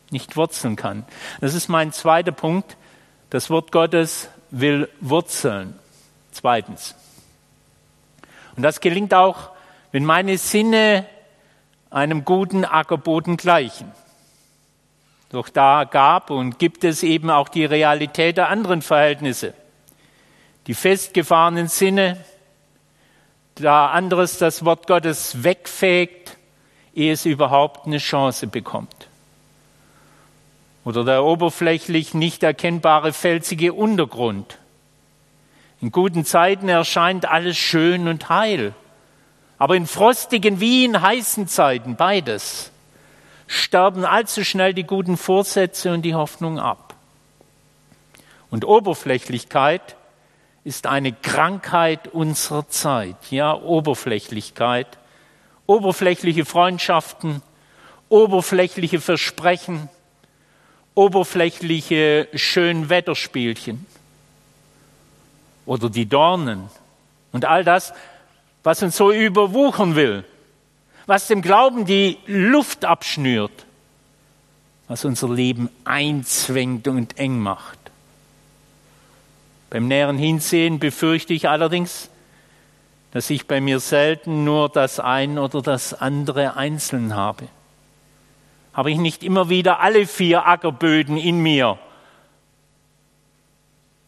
nicht 0.09 0.35
wurzeln 0.35 0.75
kann? 0.75 1.05
Das 1.41 1.53
ist 1.53 1.67
mein 1.67 1.93
zweiter 1.93 2.31
Punkt. 2.31 2.75
Das 3.29 3.49
Wort 3.49 3.71
Gottes 3.71 4.29
will 4.51 4.89
wurzeln. 4.99 5.77
Zweitens. 6.31 6.95
Und 8.55 8.63
das 8.63 8.79
gelingt 8.79 9.13
auch, 9.13 9.49
wenn 9.91 10.05
meine 10.05 10.37
Sinne 10.37 11.05
einem 11.89 12.25
guten 12.25 12.65
Ackerboden 12.65 13.37
gleichen. 13.37 13.91
Doch 15.31 15.49
da 15.49 15.83
gab 15.83 16.29
und 16.29 16.59
gibt 16.59 16.83
es 16.83 17.03
eben 17.03 17.29
auch 17.29 17.49
die 17.49 17.65
Realität 17.65 18.37
der 18.37 18.49
anderen 18.49 18.81
Verhältnisse. 18.81 19.53
Die 20.67 20.73
festgefahrenen 20.73 21.67
Sinne, 21.67 22.23
da 23.55 23.87
anderes 23.87 24.37
das 24.37 24.65
Wort 24.65 24.87
Gottes 24.87 25.43
wegfegt, 25.43 26.37
ehe 26.93 27.13
es 27.13 27.25
überhaupt 27.25 27.85
eine 27.85 27.97
Chance 27.97 28.47
bekommt 28.47 29.08
oder 30.89 31.03
der 31.05 31.23
oberflächlich 31.23 32.15
nicht 32.15 32.41
erkennbare 32.41 33.13
felsige 33.13 33.73
Untergrund. 33.73 34.57
In 35.81 35.91
guten 35.91 36.25
Zeiten 36.25 36.67
erscheint 36.67 37.29
alles 37.29 37.59
schön 37.59 38.07
und 38.07 38.27
heil, 38.29 38.73
aber 39.59 39.75
in 39.75 39.85
frostigen 39.85 40.59
wie 40.59 40.85
in 40.85 40.99
heißen 40.99 41.47
Zeiten, 41.47 41.95
beides, 41.95 42.71
sterben 43.45 44.03
allzu 44.03 44.43
schnell 44.43 44.73
die 44.73 44.83
guten 44.83 45.15
Vorsätze 45.15 45.93
und 45.93 46.01
die 46.01 46.15
Hoffnung 46.15 46.57
ab. 46.57 46.95
Und 48.49 48.65
Oberflächlichkeit 48.65 49.95
ist 50.63 50.87
eine 50.87 51.13
Krankheit 51.13 52.07
unserer 52.07 52.67
Zeit. 52.67 53.15
Ja, 53.29 53.53
Oberflächlichkeit, 53.53 54.87
oberflächliche 55.67 56.45
Freundschaften, 56.45 57.43
oberflächliche 58.09 58.99
Versprechen, 58.99 59.87
oberflächliche 60.95 62.27
Schönwetterspielchen 62.33 63.85
oder 65.65 65.89
die 65.89 66.07
Dornen 66.07 66.69
und 67.31 67.45
all 67.45 67.63
das, 67.63 67.93
was 68.63 68.83
uns 68.83 68.97
so 68.97 69.11
überwuchern 69.11 69.95
will, 69.95 70.25
was 71.05 71.27
dem 71.27 71.41
Glauben 71.41 71.85
die 71.85 72.17
Luft 72.25 72.85
abschnürt, 72.85 73.65
was 74.87 75.05
unser 75.05 75.29
Leben 75.29 75.69
einzwängt 75.85 76.87
und 76.87 77.17
eng 77.17 77.39
macht. 77.39 77.77
Beim 79.69 79.87
näheren 79.87 80.17
Hinsehen 80.17 80.79
befürchte 80.79 81.33
ich 81.33 81.47
allerdings, 81.47 82.09
dass 83.11 83.29
ich 83.29 83.47
bei 83.47 83.61
mir 83.61 83.79
selten 83.79 84.43
nur 84.43 84.69
das 84.69 84.99
ein 84.99 85.37
oder 85.37 85.61
das 85.61 85.93
andere 85.93 86.57
einzeln 86.57 87.15
habe. 87.15 87.47
Habe 88.79 88.91
ich 88.91 88.97
nicht 88.97 89.25
immer 89.25 89.49
wieder 89.49 89.81
alle 89.81 90.07
vier 90.07 90.47
Ackerböden 90.47 91.17
in 91.17 91.39
mir, 91.39 91.77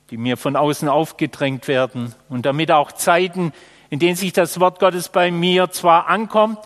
die 0.10 0.16
mir 0.16 0.38
von 0.38 0.56
außen 0.56 0.88
aufgedrängt 0.88 1.68
werden 1.68 2.16
und 2.30 2.46
damit 2.46 2.72
auch 2.72 2.94
Zeiten, 2.94 3.52
in 3.90 4.00
denen 4.00 4.16
sich 4.16 4.32
das 4.32 4.62
Wort 4.62 4.80
Gottes 4.80 5.10
bei 5.10 5.30
mir 5.30 5.72
zwar 5.72 6.08
ankommt, 6.08 6.58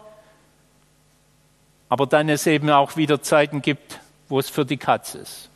aber 1.89 2.05
dann 2.05 2.29
es 2.29 2.45
eben 2.45 2.69
auch 2.69 2.95
wieder 2.95 3.23
Zeiten 3.23 3.63
gibt, 3.63 3.99
wo 4.29 4.37
es 4.37 4.51
für 4.51 4.65
die 4.65 4.77
Katze 4.77 5.17
ist. 5.17 5.49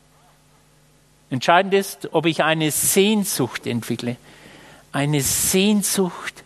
Entscheidend 1.29 1.75
ist, 1.75 2.09
ob 2.13 2.25
ich 2.25 2.43
eine 2.43 2.71
Sehnsucht 2.71 3.67
entwickle, 3.67 4.15
eine 4.91 5.21
Sehnsucht, 5.21 6.43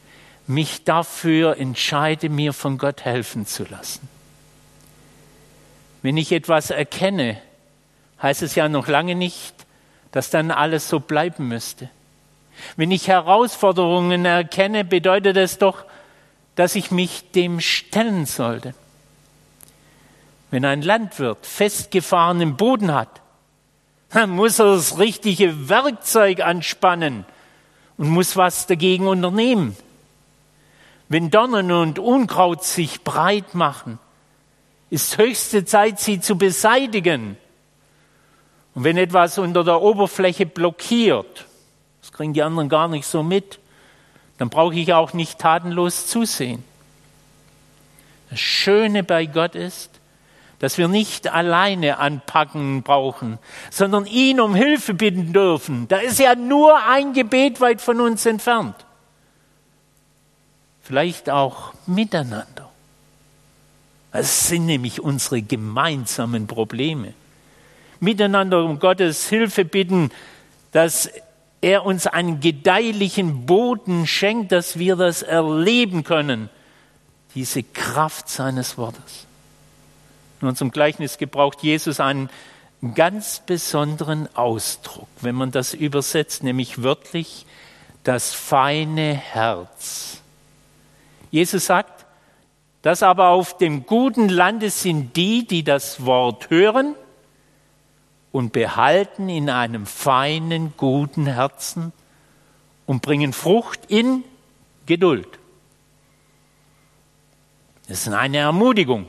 mich 0.47 0.83
dafür 0.83 1.55
entscheide, 1.55 2.27
mir 2.27 2.51
von 2.51 2.77
Gott 2.77 3.05
helfen 3.05 3.45
zu 3.45 3.63
lassen. 3.63 4.12
Wenn 6.03 6.17
ich 6.17 6.31
etwas 6.31 6.69
erkenne, 6.69 7.41
heißt 8.21 8.43
es 8.43 8.53
ja 8.53 8.69
noch 8.69 8.87
lange 8.87 9.15
nicht, 9.15 9.55
dass 10.11 10.29
dann 10.29 10.51
alles 10.51 10.87
so 10.87 10.99
bleiben 10.99 11.47
müsste. 11.47 11.89
Wenn 12.75 12.91
ich 12.91 13.07
Herausforderungen 13.07 14.25
erkenne, 14.25 14.85
bedeutet 14.85 15.37
es 15.37 15.57
doch, 15.57 15.85
dass 16.55 16.75
ich 16.75 16.91
mich 16.91 17.31
dem 17.31 17.59
stellen 17.59 18.25
sollte. 18.25 18.75
Wenn 20.51 20.65
ein 20.65 20.83
Landwirt 20.83 21.47
festgefahrenen 21.47 22.57
Boden 22.57 22.93
hat, 22.93 23.21
dann 24.11 24.29
muss 24.29 24.59
er 24.59 24.75
das 24.75 24.99
richtige 24.99 25.69
Werkzeug 25.69 26.41
anspannen 26.41 27.25
und 27.97 28.09
muss 28.09 28.37
was 28.37 28.67
dagegen 28.67 29.07
unternehmen. 29.07 29.75
Wenn 31.09 31.31
Dornen 31.31 31.71
und 31.71 31.97
Unkraut 31.97 32.63
sich 32.63 33.03
breit 33.03 33.55
machen, 33.55 33.99
ist 34.93 35.17
höchste 35.17 35.65
Zeit, 35.65 35.99
sie 35.99 36.19
zu 36.19 36.37
beseitigen. 36.37 37.35
Und 38.75 38.83
wenn 38.83 38.95
etwas 38.95 39.39
unter 39.39 39.63
der 39.63 39.81
Oberfläche 39.81 40.45
blockiert, 40.45 41.45
das 42.01 42.11
kriegen 42.11 42.33
die 42.33 42.43
anderen 42.43 42.69
gar 42.69 42.87
nicht 42.87 43.07
so 43.07 43.23
mit, 43.23 43.57
dann 44.37 44.49
brauche 44.49 44.75
ich 44.75 44.93
auch 44.93 45.13
nicht 45.13 45.39
tatenlos 45.39 46.05
zusehen. 46.05 46.63
Das 48.29 48.39
Schöne 48.39 49.03
bei 49.03 49.25
Gott 49.25 49.55
ist, 49.55 49.89
dass 50.59 50.77
wir 50.77 50.87
nicht 50.87 51.27
alleine 51.27 51.97
anpacken 51.97 52.83
brauchen, 52.83 53.39
sondern 53.71 54.05
ihn 54.05 54.39
um 54.39 54.53
Hilfe 54.53 54.93
bitten 54.93 55.33
dürfen. 55.33 55.87
Da 55.87 55.97
ist 55.97 56.19
ja 56.19 56.35
nur 56.35 56.77
ein 56.87 57.13
Gebet 57.13 57.61
weit 57.61 57.81
von 57.81 57.99
uns 57.99 58.27
entfernt. 58.27 58.75
Vielleicht 60.83 61.31
auch 61.31 61.73
miteinander. 61.87 62.62
Es 64.13 64.47
sind 64.47 64.67
nämlich 64.67 65.01
unsere 65.01 65.41
gemeinsamen 65.41 66.45
Probleme. 66.45 67.13
Miteinander 67.99 68.63
um 68.63 68.79
Gottes 68.79 69.27
Hilfe 69.27 69.65
bitten, 69.65 70.11
dass 70.71 71.09
er 71.61 71.85
uns 71.85 72.07
einen 72.07 72.39
gedeihlichen 72.39 73.45
Boden 73.45 74.05
schenkt, 74.05 74.51
dass 74.51 74.77
wir 74.77 74.95
das 74.95 75.23
erleben 75.23 76.03
können. 76.03 76.49
diese 77.35 77.63
Kraft 77.63 78.29
seines 78.29 78.77
Wortes. 78.77 79.25
In 80.41 80.47
unserem 80.47 80.71
Gleichnis 80.71 81.17
gebraucht 81.17 81.63
Jesus 81.63 81.99
einen 81.99 82.29
ganz 82.93 83.41
besonderen 83.45 84.27
Ausdruck, 84.35 85.07
wenn 85.21 85.33
man 85.33 85.51
das 85.51 85.73
übersetzt, 85.73 86.43
nämlich 86.43 86.83
wörtlich 86.83 87.45
das 88.03 88.33
feine 88.33 89.13
Herz. 89.13 90.21
Jesus 91.31 91.65
sagt, 91.65 91.92
dass 92.83 93.01
aber 93.01 93.29
auf 93.29 93.57
dem 93.57 93.85
guten 93.85 94.27
Lande 94.27 94.69
sind 94.69 95.15
die, 95.15 95.47
die 95.47 95.63
das 95.63 96.05
Wort 96.05 96.49
hören 96.49 96.95
und 98.33 98.51
behalten 98.51 99.29
in 99.29 99.49
einem 99.49 99.85
feinen, 99.85 100.73
guten 100.75 101.25
Herzen 101.25 101.93
und 102.85 103.01
bringen 103.01 103.31
Frucht 103.31 103.79
in 103.87 104.25
Geduld. 104.85 105.39
Das 107.87 108.05
ist 108.05 108.13
eine 108.13 108.37
Ermutigung. 108.39 109.07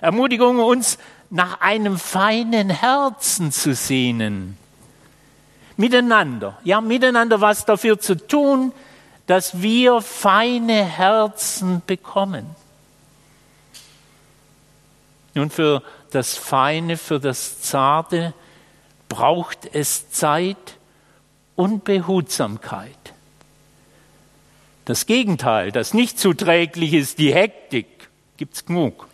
Ermutigung, 0.00 0.60
uns 0.60 0.98
nach 1.28 1.60
einem 1.60 1.98
feinen 1.98 2.70
Herzen 2.70 3.50
zu 3.50 3.74
sehnen. 3.74 4.56
Miteinander, 5.76 6.58
ja, 6.62 6.80
miteinander 6.80 7.40
was 7.40 7.64
dafür 7.64 7.98
zu 7.98 8.14
tun, 8.14 8.72
dass 9.26 9.60
wir 9.60 10.02
feine 10.02 10.84
Herzen 10.84 11.82
bekommen. 11.84 12.59
Nun, 15.34 15.50
für 15.50 15.82
das 16.10 16.36
Feine, 16.36 16.96
für 16.96 17.20
das 17.20 17.60
Zarte 17.60 18.34
braucht 19.08 19.68
es 19.72 20.10
Zeit 20.10 20.78
und 21.56 21.84
Behutsamkeit. 21.84 22.96
Das 24.84 25.06
Gegenteil, 25.06 25.72
das 25.72 25.94
nicht 25.94 26.18
zuträglich 26.18 26.94
ist, 26.94 27.18
die 27.18 27.32
Hektik, 27.32 28.08
gibt's 28.36 28.64
genug. 28.64 29.08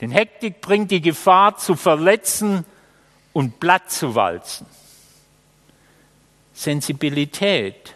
Denn 0.00 0.10
Hektik 0.10 0.60
bringt 0.60 0.90
die 0.90 1.00
Gefahr 1.00 1.56
zu 1.56 1.76
verletzen 1.76 2.66
und 3.32 3.60
platt 3.60 3.90
zu 3.90 4.14
walzen. 4.14 4.66
Sensibilität 6.52 7.94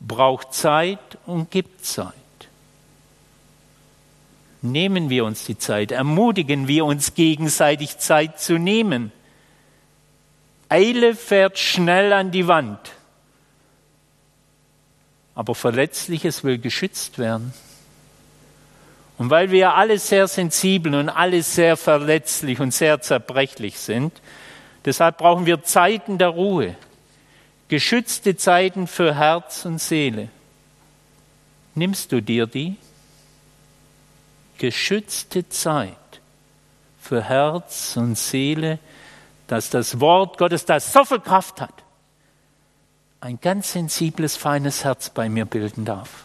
braucht 0.00 0.52
Zeit 0.52 1.18
und 1.26 1.50
gibt 1.50 1.86
Zeit. 1.86 2.12
Nehmen 4.72 5.10
wir 5.10 5.24
uns 5.24 5.44
die 5.44 5.58
Zeit, 5.58 5.92
ermutigen 5.92 6.68
wir 6.68 6.84
uns 6.84 7.14
gegenseitig 7.14 7.98
Zeit 7.98 8.40
zu 8.40 8.58
nehmen. 8.58 9.12
Eile 10.68 11.14
fährt 11.14 11.58
schnell 11.58 12.12
an 12.12 12.30
die 12.32 12.48
Wand, 12.48 12.78
aber 15.34 15.54
Verletzliches 15.54 16.42
will 16.42 16.58
geschützt 16.58 17.18
werden. 17.18 17.54
Und 19.18 19.30
weil 19.30 19.50
wir 19.50 19.74
alle 19.74 19.98
sehr 19.98 20.28
sensibel 20.28 20.94
und 20.94 21.08
alle 21.08 21.42
sehr 21.42 21.76
verletzlich 21.76 22.60
und 22.60 22.74
sehr 22.74 23.00
zerbrechlich 23.00 23.78
sind, 23.78 24.12
deshalb 24.84 25.18
brauchen 25.18 25.46
wir 25.46 25.62
Zeiten 25.62 26.18
der 26.18 26.28
Ruhe, 26.28 26.74
geschützte 27.68 28.36
Zeiten 28.36 28.86
für 28.86 29.14
Herz 29.14 29.64
und 29.64 29.80
Seele. 29.80 30.28
Nimmst 31.74 32.12
du 32.12 32.20
dir 32.20 32.46
die? 32.46 32.76
Geschützte 34.58 35.48
Zeit 35.48 35.96
für 37.00 37.22
Herz 37.22 37.96
und 37.96 38.18
Seele, 38.18 38.78
dass 39.46 39.70
das 39.70 40.00
Wort 40.00 40.38
Gottes, 40.38 40.64
das 40.64 40.92
so 40.92 41.04
viel 41.04 41.20
Kraft 41.20 41.60
hat, 41.60 41.74
ein 43.20 43.40
ganz 43.40 43.72
sensibles, 43.72 44.36
feines 44.36 44.84
Herz 44.84 45.10
bei 45.10 45.28
mir 45.28 45.44
bilden 45.44 45.84
darf. 45.84 46.24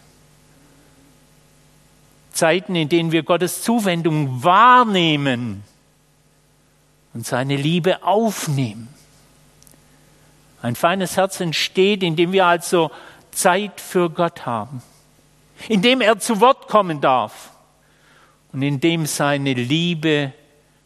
Zeiten, 2.32 2.76
in 2.76 2.90
denen 2.90 3.12
wir 3.12 3.24
Gottes 3.24 3.62
Zuwendung 3.62 4.44
wahrnehmen 4.44 5.64
und 7.14 7.26
seine 7.26 7.56
Liebe 7.56 8.04
aufnehmen. 8.04 8.88
Ein 10.62 10.76
feines 10.76 11.18
Herz 11.18 11.40
entsteht, 11.40 12.04
indem 12.04 12.32
wir 12.32 12.46
also 12.46 12.92
Zeit 13.32 13.82
für 13.82 14.10
Gott 14.10 14.46
haben, 14.46 14.82
indem 15.68 16.02
er 16.02 16.20
zu 16.20 16.40
Wort 16.40 16.68
kommen 16.68 17.02
darf 17.02 17.51
und 18.54 18.62
indem 18.62 19.06
seine 19.06 19.54
Liebe 19.54 20.34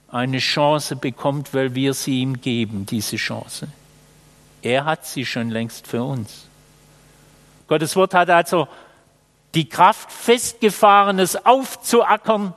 eine 0.09 0.39
Chance 0.39 0.95
bekommt, 0.95 1.53
weil 1.53 1.75
wir 1.75 1.93
sie 1.93 2.21
ihm 2.21 2.39
geben, 2.41 2.85
diese 2.85 3.17
Chance. 3.17 3.67
Er 4.61 4.85
hat 4.85 5.05
sie 5.05 5.25
schon 5.25 5.49
längst 5.49 5.87
für 5.87 6.03
uns. 6.03 6.47
Gottes 7.67 7.95
Wort 7.95 8.13
hat 8.13 8.29
also 8.29 8.67
die 9.55 9.67
Kraft, 9.67 10.11
Festgefahrenes 10.11 11.45
aufzuackern, 11.45 12.53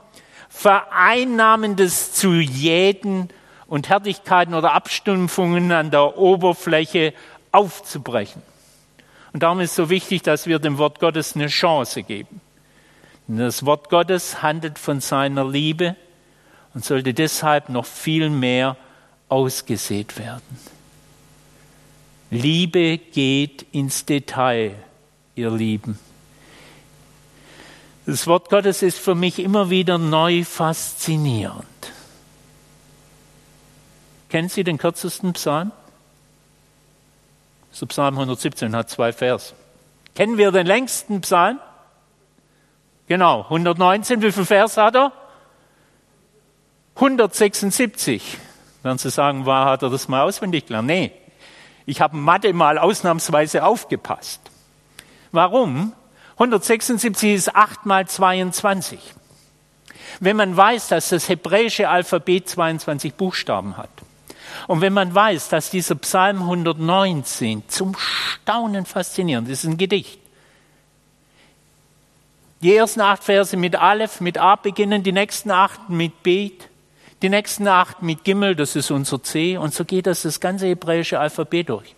Vereinnahmendes 0.49 2.13
zu 2.13 2.33
jäten 2.33 3.29
und 3.67 3.89
Härtigkeiten 3.89 4.53
oder 4.53 4.73
Abstumpfungen 4.73 5.71
an 5.71 5.91
der 5.91 6.17
Oberfläche 6.17 7.13
aufzubrechen. 7.51 8.41
Und 9.31 9.43
darum 9.43 9.59
ist 9.59 9.71
es 9.71 9.75
so 9.75 9.89
wichtig, 9.89 10.23
dass 10.23 10.47
wir 10.47 10.59
dem 10.59 10.77
Wort 10.77 10.99
Gottes 10.99 11.35
eine 11.35 11.47
Chance 11.47 12.03
geben. 12.03 12.41
Das 13.31 13.63
Wort 13.63 13.89
Gottes 13.91 14.41
handelt 14.41 14.79
von 14.79 15.01
seiner 15.01 15.47
Liebe 15.47 15.95
und 16.73 16.83
sollte 16.83 17.13
deshalb 17.13 17.69
noch 17.69 17.85
viel 17.85 18.31
mehr 18.31 18.75
ausgesät 19.27 20.17
werden. 20.17 20.57
Liebe 22.31 22.97
geht 22.97 23.67
ins 23.71 24.05
Detail, 24.05 24.73
ihr 25.35 25.51
Lieben. 25.51 25.99
Das 28.07 28.25
Wort 28.25 28.49
Gottes 28.49 28.81
ist 28.81 28.97
für 28.97 29.13
mich 29.13 29.37
immer 29.37 29.69
wieder 29.69 29.99
neu 29.99 30.43
faszinierend. 30.43 31.67
Kennen 34.29 34.49
Sie 34.49 34.63
den 34.63 34.79
kürzesten 34.79 35.33
Psalm? 35.33 35.71
So 37.71 37.85
Psalm 37.85 38.15
117 38.15 38.75
hat 38.75 38.89
zwei 38.89 39.13
Vers. 39.13 39.53
Kennen 40.15 40.39
wir 40.39 40.51
den 40.51 40.65
längsten 40.65 41.21
Psalm? 41.21 41.59
Genau, 43.09 43.41
119. 43.41 44.21
Wie 44.21 44.31
viel 44.31 44.45
Vers 44.45 44.77
hat 44.77 44.95
er? 44.95 45.11
176. 46.93 48.37
Werden 48.83 48.99
Sie 48.99 49.09
sagen, 49.09 49.47
war 49.47 49.65
hat 49.65 49.81
er 49.81 49.89
das 49.89 50.07
mal 50.07 50.21
auswendig 50.21 50.67
gelernt? 50.67 50.87
Nee, 50.87 51.11
ich 51.87 52.01
habe 52.01 52.15
Mathe 52.15 52.53
mal 52.53 52.77
ausnahmsweise 52.77 53.63
aufgepasst. 53.63 54.41
Warum? 55.31 55.93
176 56.33 57.33
ist 57.33 57.55
8 57.55 57.87
mal 57.87 58.07
22. 58.07 58.99
Wenn 60.19 60.37
man 60.37 60.55
weiß, 60.55 60.89
dass 60.89 61.09
das 61.09 61.29
hebräische 61.29 61.89
Alphabet 61.89 62.47
22 62.47 63.15
Buchstaben 63.15 63.75
hat 63.75 63.89
und 64.67 64.81
wenn 64.81 64.93
man 64.93 65.15
weiß, 65.15 65.49
dass 65.49 65.71
dieser 65.71 65.95
Psalm 65.95 66.41
119 66.41 67.63
zum 67.69 67.95
Staunen 67.97 68.85
faszinierend 68.85 69.49
ist 69.49 69.63
ein 69.63 69.77
Gedicht. 69.77 70.18
Die 72.61 72.75
ersten 72.75 73.01
acht 73.01 73.23
Verse 73.23 73.55
mit 73.55 73.75
Aleph, 73.75 74.21
mit 74.21 74.37
A 74.37 74.55
beginnen, 74.55 75.03
die 75.03 75.11
nächsten 75.11 75.51
acht 75.51 75.89
mit 75.89 76.23
Bet, 76.23 76.69
die 77.21 77.29
nächsten 77.29 77.67
acht 77.67 78.01
mit 78.01 78.23
Gimmel, 78.23 78.55
das 78.55 78.75
ist 78.75 78.91
unser 78.91 79.23
C, 79.23 79.57
und 79.57 79.73
so 79.73 79.85
geht 79.85 80.07
das 80.07 80.23
das 80.23 80.39
ganze 80.39 80.67
hebräische 80.67 81.19
Alphabet 81.19 81.69
durch 81.69 81.95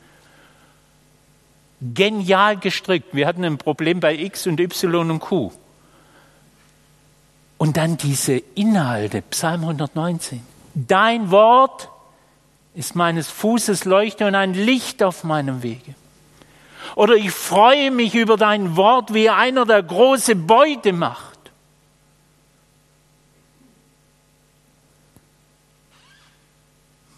genial 1.81 2.57
gestrickt. 2.57 3.13
Wir 3.13 3.27
hatten 3.27 3.43
ein 3.43 3.57
Problem 3.57 3.99
bei 3.99 4.15
X 4.15 4.47
und 4.47 4.59
Y 4.59 5.11
und 5.11 5.19
Q. 5.19 5.51
Und 7.57 7.77
dann 7.77 7.97
diese 7.97 8.37
Inhalte, 8.55 9.21
Psalm 9.23 9.61
119. 9.61 10.41
Dein 10.73 11.31
Wort 11.31 11.89
ist 12.73 12.95
meines 12.95 13.29
Fußes 13.29 13.85
Leuchte 13.85 14.25
und 14.25 14.35
ein 14.35 14.53
Licht 14.53 15.03
auf 15.03 15.23
meinem 15.23 15.61
Wege. 15.61 15.95
Oder 16.95 17.15
ich 17.15 17.31
freue 17.31 17.91
mich 17.91 18.15
über 18.15 18.37
dein 18.37 18.75
Wort, 18.75 19.13
wie 19.13 19.29
einer, 19.29 19.65
der 19.65 19.83
große 19.83 20.35
Beute 20.35 20.93
macht. 20.93 21.39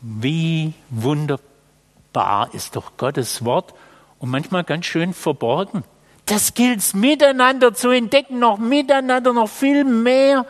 Wie 0.01 0.73
wunderbar 0.89 2.53
ist 2.53 2.75
doch 2.75 2.97
Gottes 2.97 3.45
Wort 3.45 3.73
und 4.19 4.29
manchmal 4.29 4.63
ganz 4.63 4.85
schön 4.85 5.13
verborgen. 5.13 5.83
Das 6.25 6.53
gilt 6.53 6.79
es 6.79 6.93
miteinander 6.93 7.73
zu 7.73 7.89
entdecken, 7.89 8.39
noch 8.39 8.57
miteinander, 8.57 9.33
noch 9.33 9.49
viel 9.49 9.83
mehr 9.83 10.45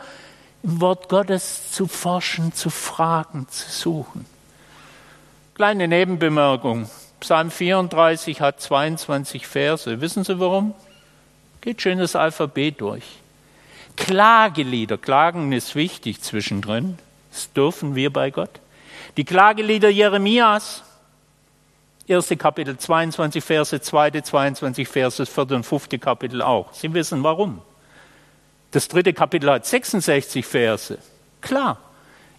im 0.62 0.80
Wort 0.80 1.08
Gottes 1.08 1.70
zu 1.72 1.86
forschen, 1.86 2.52
zu 2.52 2.70
fragen, 2.70 3.46
zu 3.48 3.70
suchen. 3.70 4.26
Kleine 5.54 5.86
Nebenbemerkung. 5.86 6.88
Psalm 7.24 7.50
34 7.50 8.42
hat 8.42 8.60
22 8.60 9.46
Verse. 9.46 10.02
Wissen 10.02 10.24
Sie 10.24 10.38
warum? 10.38 10.74
Geht 11.62 11.80
schön 11.80 11.98
das 11.98 12.16
Alphabet 12.16 12.82
durch. 12.82 13.02
Klagelieder, 13.96 14.98
Klagen 14.98 15.50
ist 15.52 15.74
wichtig 15.74 16.20
zwischendrin. 16.20 16.98
Das 17.30 17.50
dürfen 17.54 17.94
wir 17.94 18.12
bei 18.12 18.30
Gott. 18.30 18.60
Die 19.16 19.24
Klagelieder 19.24 19.88
Jeremias, 19.88 20.82
Erste 22.06 22.36
Kapitel 22.36 22.76
22 22.76 23.42
Verse, 23.42 23.80
zweite 23.80 24.22
22 24.22 24.86
Verse, 24.86 25.24
vierte 25.24 25.56
und 25.56 25.64
fünfte 25.64 25.98
Kapitel 25.98 26.42
auch. 26.42 26.74
Sie 26.74 26.92
wissen 26.92 27.22
warum. 27.22 27.62
Das 28.72 28.86
dritte 28.86 29.14
Kapitel 29.14 29.50
hat 29.50 29.64
66 29.64 30.44
Verse. 30.44 30.98
Klar, 31.40 31.78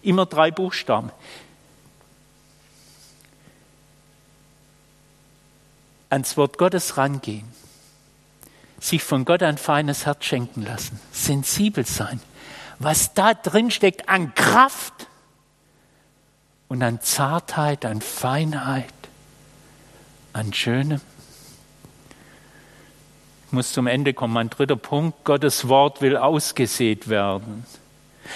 immer 0.04 0.28
drei 0.28 0.52
Buchstaben. 0.52 1.12
Ans 6.16 6.38
Wort 6.38 6.58
Gottes 6.58 6.96
rangehen, 6.96 7.44
sich 8.80 9.04
von 9.04 9.26
Gott 9.26 9.44
ein 9.44 9.58
feines 9.58 10.06
Herz 10.06 10.24
schenken 10.24 10.64
lassen, 10.64 10.98
sensibel 11.12 11.86
sein, 11.86 12.22
was 12.80 13.14
da 13.14 13.34
drin 13.34 13.70
steckt 13.70 14.08
an 14.08 14.34
Kraft 14.34 15.08
und 16.70 16.82
an 16.82 17.02
Zartheit, 17.02 17.84
an 17.84 18.00
Feinheit, 18.00 18.94
an 20.32 20.54
Schönem. 20.54 21.02
Ich 23.48 23.52
muss 23.52 23.74
zum 23.74 23.86
Ende 23.86 24.14
kommen. 24.14 24.34
Mein 24.34 24.50
dritter 24.50 24.78
Punkt. 24.78 25.26
Gottes 25.26 25.68
Wort 25.68 26.02
will 26.02 26.16
ausgesät 26.16 27.10
werden. 27.10 27.66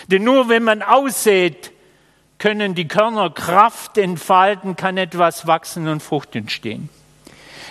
Denn 0.07 0.25
nur 0.25 0.49
wenn 0.49 0.63
man 0.63 0.81
aussät, 0.81 1.71
können 2.39 2.75
die 2.75 2.89
Körner 2.89 3.29
Kraft 3.29 3.97
entfalten, 3.97 4.75
kann 4.75 4.97
etwas 4.97 5.47
wachsen 5.47 5.87
und 5.87 6.03
Frucht 6.03 6.35
entstehen. 6.35 6.89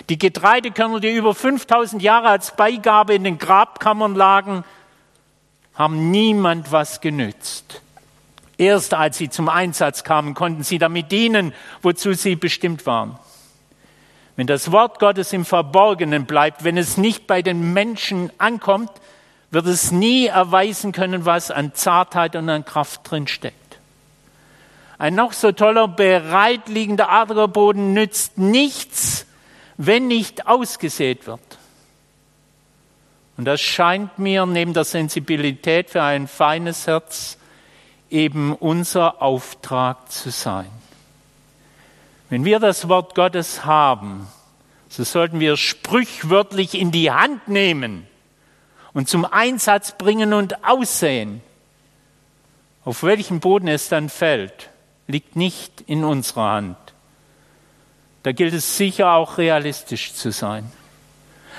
Die 0.07 0.17
Getreidekörner, 0.17 0.99
die 0.99 1.13
über 1.13 1.35
5000 1.35 2.01
Jahre 2.01 2.29
als 2.29 2.55
Beigabe 2.55 3.13
in 3.13 3.23
den 3.23 3.37
Grabkammern 3.37 4.15
lagen, 4.15 4.63
haben 5.75 6.11
niemand 6.11 6.71
was 6.71 7.01
genützt. 7.01 7.81
Erst 8.57 8.93
als 8.93 9.17
sie 9.17 9.29
zum 9.29 9.49
Einsatz 9.49 10.03
kamen, 10.03 10.33
konnten 10.33 10.63
sie 10.63 10.77
damit 10.77 11.11
dienen, 11.11 11.53
wozu 11.81 12.13
sie 12.13 12.35
bestimmt 12.35 12.85
waren. 12.85 13.17
Wenn 14.35 14.47
das 14.47 14.71
Wort 14.71 14.99
Gottes 14.99 15.33
im 15.33 15.45
Verborgenen 15.45 16.25
bleibt, 16.25 16.63
wenn 16.63 16.77
es 16.77 16.97
nicht 16.97 17.27
bei 17.27 17.41
den 17.41 17.73
Menschen 17.73 18.31
ankommt, 18.37 18.91
wird 19.51 19.65
es 19.65 19.91
nie 19.91 20.27
erweisen 20.27 20.91
können, 20.91 21.25
was 21.25 21.51
an 21.51 21.73
Zartheit 21.73 22.35
und 22.35 22.49
an 22.49 22.65
Kraft 22.65 23.09
drinsteckt. 23.09 23.79
Ein 24.97 25.15
noch 25.15 25.31
so 25.31 25.53
toller, 25.53 25.87
bereitliegender 25.87 27.09
Adlerboden 27.09 27.93
nützt 27.93 28.37
nichts, 28.37 29.25
wenn 29.81 30.07
nicht 30.07 30.45
ausgesät 30.45 31.25
wird. 31.25 31.39
Und 33.37 33.45
das 33.45 33.61
scheint 33.61 34.19
mir 34.19 34.45
neben 34.45 34.73
der 34.73 34.83
Sensibilität 34.83 35.89
für 35.89 36.03
ein 36.03 36.27
feines 36.27 36.85
Herz 36.85 37.37
eben 38.09 38.53
unser 38.53 39.21
Auftrag 39.21 40.11
zu 40.11 40.31
sein. 40.31 40.69
Wenn 42.29 42.43
wir 42.43 42.59
das 42.59 42.89
Wort 42.89 43.15
Gottes 43.15 43.63
haben, 43.63 44.27
so 44.89 45.05
sollten 45.05 45.39
wir 45.39 45.55
sprichwörtlich 45.55 46.75
in 46.75 46.91
die 46.91 47.11
Hand 47.11 47.47
nehmen 47.47 48.05
und 48.91 49.07
zum 49.07 49.23
Einsatz 49.23 49.93
bringen 49.97 50.33
und 50.33 50.65
aussehen. 50.65 51.41
Auf 52.83 53.03
welchem 53.03 53.39
Boden 53.39 53.69
es 53.69 53.87
dann 53.87 54.09
fällt, 54.09 54.71
liegt 55.07 55.37
nicht 55.37 55.79
in 55.87 56.03
unserer 56.03 56.51
Hand. 56.51 56.88
Da 58.23 58.31
gilt 58.31 58.53
es 58.53 58.77
sicher 58.77 59.13
auch 59.13 59.37
realistisch 59.37 60.13
zu 60.13 60.31
sein. 60.31 60.71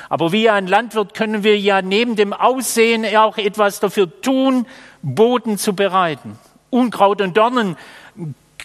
Aber 0.09 0.33
wie 0.33 0.51
ein 0.51 0.67
Landwirt 0.67 1.15
können 1.15 1.45
wir 1.45 1.59
ja 1.59 1.83
neben 1.83 2.17
dem 2.17 2.33
Aussehen 2.33 3.05
auch 3.17 3.39
etwas 3.39 3.81
dafür 3.81 4.21
tun, 4.21 4.67
Boden 5.03 5.57
zu 5.57 5.75
bereiten. 5.75 6.39
Unkraut 6.71 7.21
und 7.21 7.37
Dornen 7.37 7.77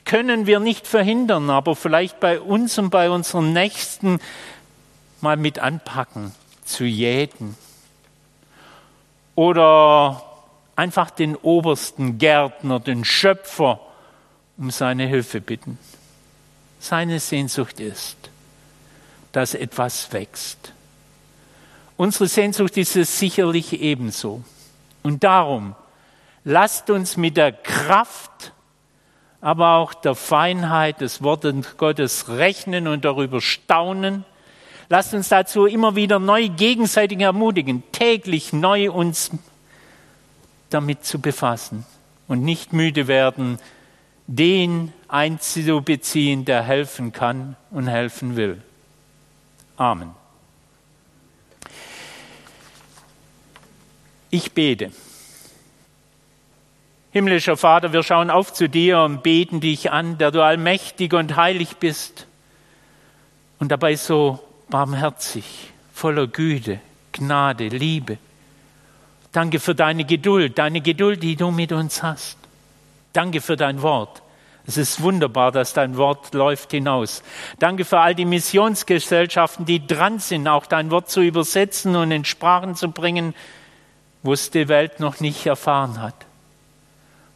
können 0.06 0.46
wir 0.46 0.60
nicht 0.60 0.88
verhindern, 0.88 1.50
aber 1.50 1.76
vielleicht 1.76 2.20
bei 2.20 2.40
uns 2.40 2.78
und 2.78 2.90
bei 2.90 3.10
unseren 3.10 3.54
Nächsten 3.54 4.20
mal 5.22 5.38
mit 5.38 5.60
anpacken, 5.60 6.34
zu 6.64 6.84
jäten. 6.84 7.56
Oder 9.36 10.24
einfach 10.76 11.10
den 11.10 11.36
obersten 11.36 12.18
Gärtner, 12.18 12.80
den 12.80 13.06
Schöpfer 13.06 13.80
um 14.58 14.72
seine 14.72 15.06
Hilfe 15.06 15.42
bitten. 15.42 15.78
Seine 16.80 17.20
Sehnsucht 17.20 17.80
ist, 17.80 18.18
dass 19.32 19.54
etwas 19.54 20.12
wächst. 20.14 20.74
Unsere 21.98 22.28
Sehnsucht 22.28 22.78
ist 22.78 22.96
es 22.96 23.20
sicherlich 23.20 23.82
ebenso. 23.82 24.44
Und 25.02 25.24
darum 25.24 25.76
lasst 26.44 26.90
uns 26.90 27.18
mit 27.18 27.38
der 27.38 27.52
Kraft 27.52 28.52
aber 29.46 29.76
auch 29.76 29.94
der 29.94 30.16
Feinheit 30.16 31.02
des 31.02 31.22
Wortes 31.22 31.78
Gottes 31.78 32.30
rechnen 32.30 32.88
und 32.88 33.06
darüber 33.06 33.42
staunen. 33.42 34.26
Lasst 34.90 35.14
uns 35.14 35.30
dazu 35.30 35.68
immer 35.68 35.96
wieder 35.96 36.18
neu 36.18 36.50
gegenseitig 36.50 37.20
ermutigen, 37.20 37.84
täglich 37.92 38.54
neu 38.54 38.90
uns 38.90 39.30
damit 40.72 41.06
zu 41.06 41.20
befassen 41.20 41.86
und 42.28 42.42
nicht 42.42 42.74
müde 42.74 43.08
werden, 43.08 43.60
den 44.28 44.92
einzubeziehen, 45.08 46.46
der 46.46 46.64
helfen 46.64 47.12
kann 47.12 47.56
und 47.72 47.88
helfen 47.88 48.36
will. 48.36 48.62
Amen. 49.78 50.12
Ich 54.30 54.52
bete. 54.52 54.92
Himmlischer 57.12 57.56
Vater, 57.56 57.94
wir 57.94 58.04
schauen 58.04 58.30
auf 58.30 58.52
zu 58.52 58.68
dir 58.68 59.00
und 59.00 59.24
beten 59.24 59.62
dich 59.62 59.92
an, 59.92 60.18
der 60.18 60.32
du 60.32 60.44
allmächtig 60.44 61.14
und 61.14 61.38
heilig 61.38 61.78
bist 61.78 62.28
und 63.60 63.72
dabei 63.72 63.96
so 63.96 64.40
barmherzig, 64.70 65.72
voller 65.94 66.28
Güte, 66.28 66.82
Gnade, 67.14 67.70
Liebe. 67.70 68.18
Danke 69.32 69.62
für 69.62 69.76
deine 69.76 70.04
Geduld, 70.04 70.58
deine 70.58 70.82
Geduld, 70.82 71.24
die 71.24 71.38
du 71.38 71.52
mit 71.52 71.72
uns 71.72 72.04
hast. 72.04 72.38
Danke 73.16 73.40
für 73.42 73.56
dein 73.56 73.82
Wort. 73.82 74.22
Es 74.68 74.78
ist 74.78 75.02
wunderbar, 75.02 75.52
dass 75.52 75.74
dein 75.74 75.96
Wort 75.96 76.34
läuft 76.34 76.72
hinaus. 76.72 77.22
Danke 77.60 77.86
für 77.86 78.00
all 78.00 78.16
die 78.16 78.26
Missionsgesellschaften, 78.26 79.66
die 79.66 79.86
dran 79.86 80.20
sind, 80.20 80.48
auch 80.48 80.66
dein 80.66 80.90
Wort 80.92 81.10
zu 81.10 81.22
übersetzen 81.22 81.96
und 81.96 82.12
in 82.12 82.26
Sprachen 82.26 82.76
zu 82.76 82.90
bringen, 82.90 83.36
wo 84.24 84.34
es 84.34 84.50
die 84.50 84.68
Welt 84.68 85.00
noch 85.00 85.20
nicht 85.20 85.46
erfahren 85.46 86.02
hat. 86.02 86.16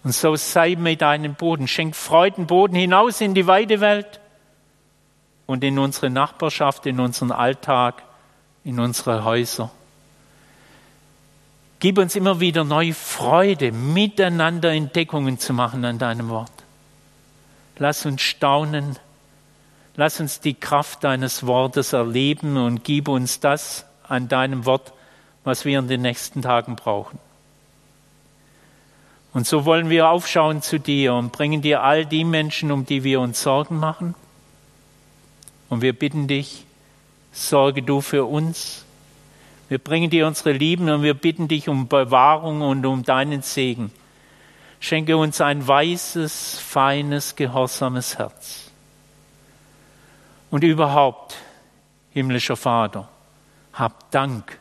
Und 0.03 0.13
so 0.13 0.35
sei 0.35 0.75
mit 0.75 1.01
deinem 1.01 1.35
Boden. 1.35 1.67
Schenk 1.67 1.95
Freudenboden 1.95 2.75
hinaus 2.75 3.21
in 3.21 3.33
die 3.33 3.47
weite 3.47 3.79
Welt 3.79 4.19
und 5.45 5.63
in 5.63 5.77
unsere 5.77 6.09
Nachbarschaft, 6.09 6.87
in 6.87 6.99
unseren 6.99 7.31
Alltag, 7.31 8.01
in 8.63 8.79
unsere 8.79 9.23
Häuser. 9.23 9.71
Gib 11.79 11.97
uns 11.97 12.15
immer 12.15 12.41
wieder 12.41 12.65
neue 12.65 12.93
Freude, 12.93 13.71
miteinander 13.71 14.71
Entdeckungen 14.71 15.39
zu 15.39 15.53
machen 15.53 15.85
an 15.85 15.97
deinem 15.97 16.29
Wort. 16.29 16.51
Lass 17.77 18.05
uns 18.05 18.21
staunen. 18.21 18.97
Lass 19.95 20.19
uns 20.19 20.39
die 20.39 20.53
Kraft 20.53 21.03
deines 21.03 21.45
Wortes 21.45 21.93
erleben 21.93 22.57
und 22.57 22.83
gib 22.83 23.07
uns 23.07 23.39
das 23.39 23.85
an 24.07 24.27
deinem 24.27 24.65
Wort, 24.65 24.93
was 25.43 25.65
wir 25.65 25.79
in 25.79 25.87
den 25.87 26.01
nächsten 26.01 26.41
Tagen 26.41 26.75
brauchen. 26.75 27.19
Und 29.33 29.47
so 29.47 29.65
wollen 29.65 29.89
wir 29.89 30.09
aufschauen 30.09 30.61
zu 30.61 30.79
dir 30.79 31.13
und 31.13 31.31
bringen 31.31 31.61
dir 31.61 31.83
all 31.83 32.05
die 32.05 32.23
Menschen, 32.23 32.71
um 32.71 32.85
die 32.85 33.03
wir 33.03 33.21
uns 33.21 33.41
Sorgen 33.41 33.77
machen. 33.77 34.15
Und 35.69 35.81
wir 35.81 35.93
bitten 35.93 36.27
dich, 36.27 36.65
sorge 37.31 37.83
du 37.83 38.01
für 38.01 38.25
uns. 38.25 38.85
Wir 39.69 39.77
bringen 39.77 40.09
dir 40.09 40.27
unsere 40.27 40.51
Lieben 40.51 40.89
und 40.89 41.03
wir 41.03 41.13
bitten 41.13 41.47
dich 41.47 41.69
um 41.69 41.87
Bewahrung 41.87 42.61
und 42.61 42.85
um 42.85 43.03
deinen 43.03 43.41
Segen. 43.41 43.91
Schenke 44.79 45.15
uns 45.15 45.39
ein 45.41 45.65
weißes, 45.65 46.59
feines, 46.59 47.35
gehorsames 47.35 48.17
Herz. 48.17 48.71
Und 50.51 50.63
überhaupt, 50.63 51.37
himmlischer 52.11 52.57
Vater, 52.57 53.07
hab 53.73 54.09
Dank 54.11 54.59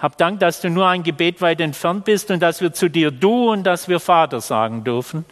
hab 0.00 0.16
Dank, 0.16 0.40
dass 0.40 0.62
du 0.62 0.70
nur 0.70 0.88
ein 0.88 1.02
Gebet 1.02 1.42
weit 1.42 1.60
entfernt 1.60 2.06
bist 2.06 2.30
und 2.30 2.40
dass 2.40 2.62
wir 2.62 2.72
zu 2.72 2.88
dir 2.88 3.10
du 3.10 3.52
und 3.52 3.64
dass 3.64 3.86
wir 3.86 4.00
Vater 4.00 4.40
sagen 4.40 4.82
dürfen. 4.82 5.26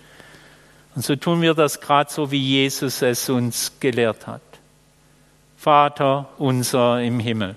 Und 0.94 1.05
so 1.05 1.16
tun 1.16 1.40
wir 1.40 1.55
das 1.55 1.81
gerade 1.81 2.11
so, 2.11 2.31
wie 2.31 2.38
Jesus 2.38 3.01
es 3.01 3.31
uns 3.31 3.73
gelehrt 3.81 4.27
hat. 4.27 4.42
Vater 5.57 6.29
unser 6.37 7.01
im 7.01 7.18
Himmel, 7.18 7.57